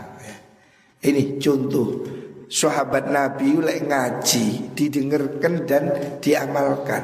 Ini 1.03 1.35
contoh 1.35 2.07
sahabat 2.47 3.11
Nabi 3.11 3.59
lek 3.59 3.83
ngaji 3.91 4.71
didengarkan 4.71 5.53
dan 5.67 5.83
diamalkan. 6.23 7.03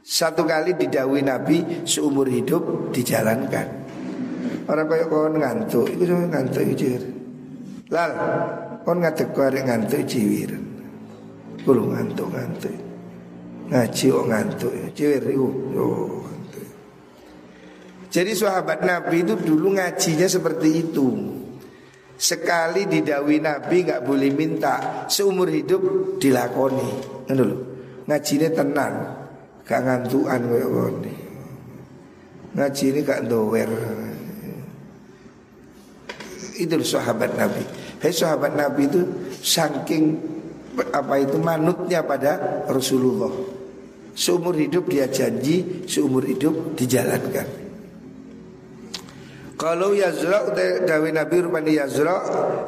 Satu 0.00 0.48
kali 0.48 0.80
didawi 0.80 1.20
Nabi 1.20 1.84
seumur 1.84 2.32
hidup 2.32 2.88
dijalankan. 2.88 3.84
Orang 4.64 4.88
kaya 4.88 5.04
kau 5.12 5.28
ngantuk, 5.28 5.92
itu 5.92 6.08
ngantuk 6.08 6.64
itu. 6.72 6.88
Lal, 7.92 8.12
kau 8.84 8.94
ngadek 8.94 9.32
kau 9.32 9.48
ngantuk 9.48 10.04
ciwir. 10.04 10.52
Kulo 11.64 11.90
ngantuk 11.90 12.28
ngantuk. 12.28 12.76
Ngaji 13.72 14.04
kok 14.12 14.26
ngantuk, 14.28 14.72
ciwir. 14.92 15.24
Oh, 15.40 16.20
ngantuk. 16.20 16.68
Jadi 18.12 18.32
sahabat 18.36 18.84
Nabi 18.84 19.24
itu 19.24 19.34
dulu 19.40 19.72
ngajinya 19.72 20.28
seperti 20.28 20.68
itu. 20.84 21.08
Sekali 22.14 22.86
didawi 22.86 23.42
Nabi 23.42 23.88
nggak 23.88 24.04
boleh 24.04 24.30
minta 24.30 25.08
seumur 25.08 25.48
hidup 25.48 25.82
dilakoni. 26.20 26.90
Dulu 27.26 27.56
ngajinya 28.04 28.48
tenang. 28.52 28.94
Gak 29.64 29.80
ngantuan 29.80 30.44
kaya 30.44 30.68
ngene. 30.68 31.14
Ngaji 32.52 32.84
ini 32.92 33.00
gak 33.00 33.24
dower. 33.24 33.70
Itu 36.60 36.76
sahabat 36.84 37.32
Nabi. 37.34 37.64
Hei 38.04 38.12
sahabat 38.12 38.52
Nabi 38.52 38.84
itu 38.84 39.00
saking 39.40 40.12
apa 40.92 41.24
itu 41.24 41.40
manutnya 41.40 42.04
pada 42.04 42.36
Rasulullah. 42.68 43.32
Seumur 44.12 44.52
hidup 44.60 44.92
dia 44.92 45.08
janji, 45.08 45.88
seumur 45.88 46.28
hidup 46.28 46.76
dijalankan. 46.76 47.64
Kalau 49.56 49.96
yazra 49.96 50.52
dawe 50.84 51.08
Nabi 51.14 51.48
rupani 51.48 51.80
yazra 51.80 52.20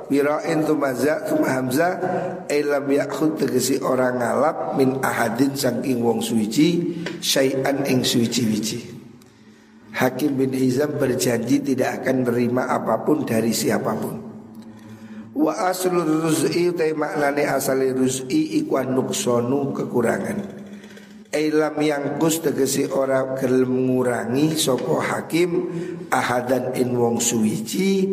Birain 0.09 0.64
tumaza 0.64 1.29
tuma 1.29 1.53
hamzah 1.53 1.99
Elam 2.46 2.87
yakhud 2.87 3.42
tegesi 3.42 3.83
orang 3.83 4.22
ngalap 4.22 4.79
Min 4.79 5.03
ahadin 5.03 5.59
sangking 5.59 5.99
wong 5.99 6.22
suici 6.22 7.03
Syai'an 7.18 7.83
ing 7.90 8.07
suici-wici 8.07 8.87
Hakim 9.99 10.38
bin 10.38 10.55
Hizam 10.55 10.94
berjanji 10.94 11.59
tidak 11.59 12.07
akan 12.07 12.22
menerima 12.22 12.62
apa 12.70 13.03
pun 13.03 13.27
dari 13.27 13.51
siapa 13.51 13.90
pun 13.99 14.25
Wa 15.37 15.68
aslul 15.68 16.25
ruz'i 16.25 16.72
utai 16.72 16.96
maknane 16.96 17.44
asali 17.44 17.92
ruz'i 17.92 18.64
ikuan 18.64 18.96
nuksonu 18.96 19.77
kekurangan 19.77 20.64
Eilam 21.37 21.77
yang 21.85 22.16
kus 22.16 22.40
tegesi 22.40 22.88
ora 22.88 23.37
gelem 23.37 23.68
ngurangi 23.68 24.57
soko 24.57 24.96
hakim 24.96 25.68
ahadan 26.09 26.72
in 26.81 26.96
wong 26.96 27.20
suwici 27.20 28.09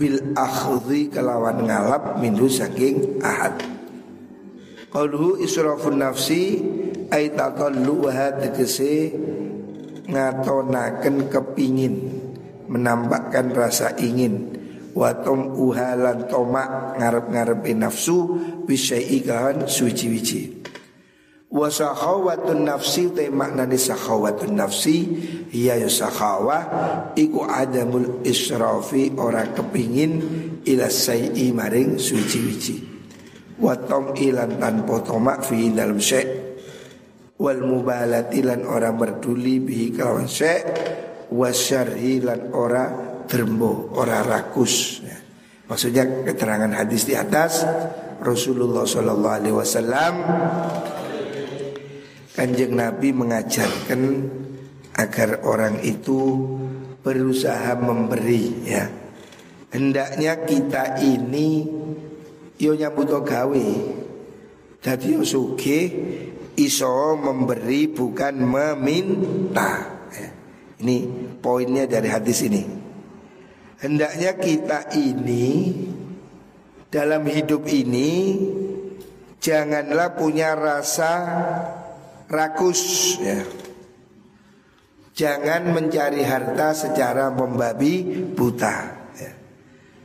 bil 0.00 0.32
akhdhi 0.32 1.12
kelawan 1.12 1.68
ngalap 1.68 2.16
minhu 2.16 2.48
saking 2.48 3.20
ahad. 3.20 3.60
Qaluhu 4.88 5.44
israfun 5.44 6.00
nafsi 6.00 6.64
ay 7.12 7.36
tatallu 7.36 8.08
wa 8.08 8.32
tegesi 8.40 9.12
ngatonaken 10.08 11.28
kepingin 11.28 11.94
menampakkan 12.72 13.52
rasa 13.52 13.92
ingin 14.00 14.61
watom 14.92 15.56
uhalan 15.56 16.28
tomak 16.28 17.00
ngarep-ngarepe 17.00 17.72
nafsu 17.76 18.38
bisyai 18.64 19.24
kahan 19.24 19.64
suci-wici. 19.64 20.62
Wa 21.52 21.68
sakhawatun 21.68 22.64
nafsi 22.64 23.12
te 23.12 23.28
maknane 23.28 23.76
sakhawatun 23.76 24.56
nafsi 24.56 25.04
Iya 25.52 25.84
ya 25.84 25.90
sakhawah 25.92 26.62
Iku 27.12 27.44
adamul 27.44 28.24
israfi 28.24 29.12
ora 29.20 29.44
kepingin 29.52 30.12
Ila 30.64 30.88
sayi 30.88 31.52
maring 31.52 32.00
suci-wici. 32.00 32.88
Wa 33.60 33.76
tom 33.84 34.16
ilan 34.16 34.56
tanpa 34.56 35.04
tomak 35.04 35.44
fi 35.44 35.68
dalam 35.68 36.00
syek. 36.00 36.26
Wal 37.36 37.60
mubalat 37.60 38.32
ilan 38.32 38.64
ora 38.64 38.88
berduli 38.96 39.60
bihi 39.60 39.92
kelawan 39.92 40.24
syek 40.24 40.62
Wa 41.32 41.48
syarhi 41.48 42.20
lan 42.20 42.52
ora 42.52 42.84
dermo 43.24 43.96
ora 43.96 44.20
rakus 44.20 45.00
ya. 45.00 45.16
Maksudnya 45.72 46.28
keterangan 46.28 46.68
hadis 46.76 47.08
di 47.08 47.16
atas 47.16 47.64
Rasulullah 48.20 48.84
Sallallahu 48.84 49.36
Alaihi 49.40 49.56
Wasallam 49.56 50.14
Kanjeng 52.32 52.76
Nabi 52.76 53.12
mengajarkan 53.12 54.00
agar 54.96 55.44
orang 55.48 55.80
itu 55.80 56.20
berusaha 57.00 57.76
memberi 57.76 58.44
ya. 58.68 58.84
Hendaknya 59.72 60.44
kita 60.44 61.00
ini 61.00 61.64
yo 62.60 62.72
nyambut 62.76 63.08
gawe. 63.08 63.68
Dadi 64.82 65.06
yo 65.16 65.24
sugih 65.24 65.86
iso 66.56 67.16
memberi 67.16 67.88
bukan 67.88 68.34
meminta. 68.44 70.01
Ini 70.82 70.98
poinnya 71.38 71.86
dari 71.86 72.10
hadis 72.10 72.42
ini. 72.42 72.62
Hendaknya 73.78 74.34
kita 74.38 74.90
ini 74.98 75.46
dalam 76.90 77.22
hidup 77.26 77.66
ini 77.70 78.38
janganlah 79.38 80.18
punya 80.18 80.58
rasa 80.58 81.12
rakus 82.26 82.82
ya. 83.22 83.46
Jangan 85.12 85.70
mencari 85.70 86.24
harta 86.24 86.74
secara 86.74 87.30
membabi 87.30 88.26
buta 88.34 88.76
ya. 89.14 89.32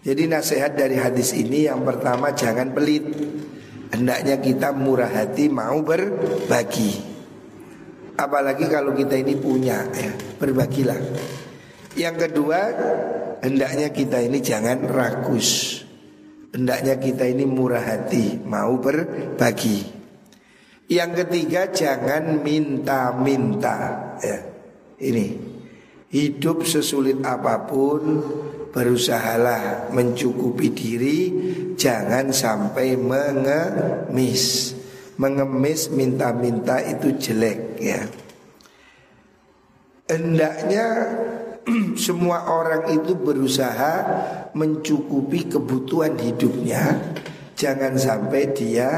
Jadi 0.06 0.24
nasihat 0.30 0.78
dari 0.78 1.00
hadis 1.00 1.34
ini 1.34 1.66
yang 1.66 1.82
pertama 1.82 2.38
jangan 2.38 2.76
pelit 2.76 3.08
Hendaknya 3.88 4.36
kita 4.44 4.76
murah 4.76 5.08
hati 5.08 5.48
mau 5.48 5.80
berbagi 5.80 7.17
Apalagi 8.18 8.66
kalau 8.66 8.98
kita 8.98 9.14
ini 9.14 9.38
punya 9.38 9.86
ya 9.94 10.12
Berbagilah 10.42 10.98
Yang 11.94 12.16
kedua 12.28 12.60
Hendaknya 13.46 13.94
kita 13.94 14.18
ini 14.26 14.42
jangan 14.42 14.90
rakus 14.90 15.82
Hendaknya 16.50 16.98
kita 16.98 17.30
ini 17.30 17.46
murah 17.46 17.86
hati 17.86 18.42
Mau 18.42 18.82
berbagi 18.82 19.98
yang 20.88 21.12
ketiga 21.12 21.68
jangan 21.68 22.40
minta-minta 22.40 24.16
ya. 24.24 24.40
Ini 24.96 25.28
hidup 26.16 26.64
sesulit 26.64 27.20
apa 27.28 27.68
pun 27.68 28.24
berusahalah 28.72 29.92
mencukupi 29.92 30.72
diri 30.72 31.20
jangan 31.76 32.32
sampai 32.32 32.96
mengemis. 32.96 34.77
Mengemis 35.18 35.90
minta-minta 35.90 36.78
itu 36.78 37.10
jelek 37.18 37.82
ya. 37.82 38.06
Hendaknya 40.08 40.86
semua 42.06 42.48
orang 42.54 42.94
itu 42.94 43.18
berusaha 43.18 43.94
mencukupi 44.54 45.50
kebutuhan 45.50 46.16
hidupnya. 46.22 47.14
Jangan 47.58 47.98
sampai 47.98 48.54
dia 48.54 48.90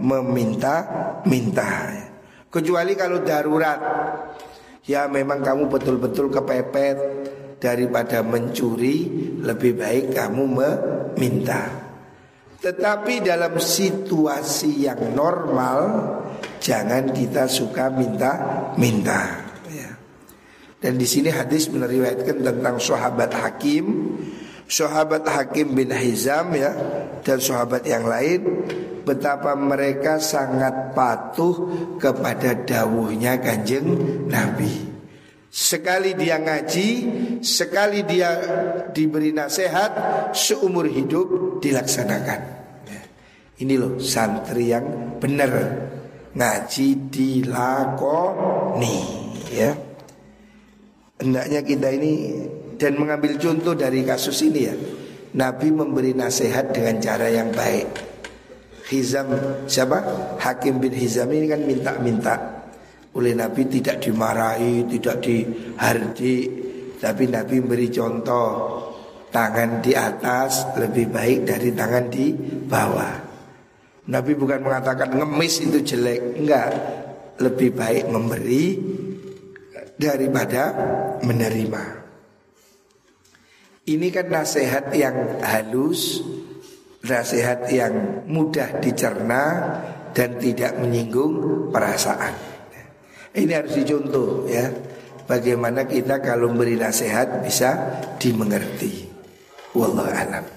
meminta-minta. 0.00 1.92
Kecuali 2.48 2.96
kalau 2.96 3.20
darurat. 3.20 3.78
Ya 4.86 5.04
memang 5.12 5.44
kamu 5.44 5.68
betul-betul 5.68 6.32
kepepet. 6.32 6.98
Daripada 7.56 8.20
mencuri 8.20 9.08
Lebih 9.40 9.80
baik 9.80 10.12
kamu 10.12 10.44
meminta 10.44 11.85
Tetapi 12.66 13.22
dalam 13.22 13.54
situasi 13.62 14.90
yang 14.90 15.14
normal 15.14 15.78
Jangan 16.58 17.14
kita 17.14 17.46
suka 17.46 17.94
minta-minta 17.94 19.46
dan 20.76 21.00
di 21.00 21.08
sini 21.08 21.32
hadis 21.32 21.72
meneriwayatkan 21.72 22.46
tentang 22.46 22.76
sahabat 22.76 23.32
Hakim, 23.32 24.14
sahabat 24.68 25.24
Hakim 25.24 25.72
bin 25.72 25.88
Hizam 25.88 26.52
ya 26.52 26.70
dan 27.24 27.40
sahabat 27.40 27.82
yang 27.88 28.04
lain 28.04 28.70
betapa 29.02 29.56
mereka 29.56 30.20
sangat 30.20 30.92
patuh 30.92 31.66
kepada 31.96 32.54
dawuhnya 32.54 33.40
kanjeng 33.40 33.88
Nabi. 34.28 34.95
Sekali 35.48 36.12
dia 36.18 36.36
ngaji, 36.36 36.88
sekali 37.40 38.04
dia 38.04 38.36
diberi 38.92 39.32
nasihat, 39.32 39.92
seumur 40.36 40.84
hidup 40.90 41.58
dilaksanakan. 41.64 42.40
Ya. 42.84 43.02
Ini 43.64 43.74
loh 43.80 43.96
santri 43.96 44.68
yang 44.74 45.16
benar 45.16 45.50
ngaji 46.36 47.08
dilakoni 47.08 48.96
ya 49.48 49.72
hendaknya 51.20 51.64
kita 51.64 51.88
ini 51.96 52.12
dan 52.76 53.00
mengambil 53.00 53.40
contoh 53.40 53.72
dari 53.72 54.04
kasus 54.04 54.36
ini 54.44 54.60
ya. 54.60 54.76
Nabi 55.36 55.68
memberi 55.68 56.16
nasihat 56.16 56.72
dengan 56.72 56.96
cara 57.00 57.28
yang 57.28 57.52
baik. 57.52 57.88
Hizam 58.88 59.28
siapa? 59.68 60.00
Hakim 60.40 60.80
bin 60.80 60.94
Hizam 60.96 61.28
ini 61.34 61.44
kan 61.50 61.60
minta-minta 61.60 62.55
oleh 63.16 63.32
Nabi 63.32 63.64
tidak 63.72 64.04
dimarahi, 64.04 64.84
tidak 64.92 65.24
dihardi, 65.24 66.36
tapi 67.00 67.24
Nabi 67.32 67.64
memberi 67.64 67.88
contoh 67.88 68.48
tangan 69.32 69.80
di 69.80 69.92
atas 69.96 70.76
lebih 70.76 71.08
baik 71.08 71.48
dari 71.48 71.72
tangan 71.72 72.06
di 72.12 72.32
bawah. 72.68 73.14
Nabi 74.06 74.32
bukan 74.38 74.60
mengatakan 74.62 75.12
ngemis 75.16 75.64
itu 75.66 75.82
jelek, 75.82 76.20
enggak. 76.38 76.70
Lebih 77.36 77.76
baik 77.76 78.04
memberi 78.08 78.64
daripada 80.00 80.72
menerima. 81.20 81.84
Ini 83.86 84.08
kan 84.08 84.26
nasihat 84.32 84.88
yang 84.96 85.44
halus, 85.44 86.24
nasihat 87.04 87.68
yang 87.68 88.24
mudah 88.24 88.80
dicerna 88.80 89.44
dan 90.16 90.40
tidak 90.40 90.80
menyinggung 90.80 91.68
perasaan. 91.68 92.55
Ini 93.36 93.52
harus 93.52 93.76
dicontoh 93.76 94.48
ya. 94.48 94.72
Bagaimana 95.26 95.84
kita 95.84 96.22
kalau 96.24 96.54
beri 96.54 96.78
nasihat 96.78 97.44
bisa 97.44 98.00
dimengerti. 98.16 99.04
Wallahu 99.76 100.08
alam. 100.08 100.55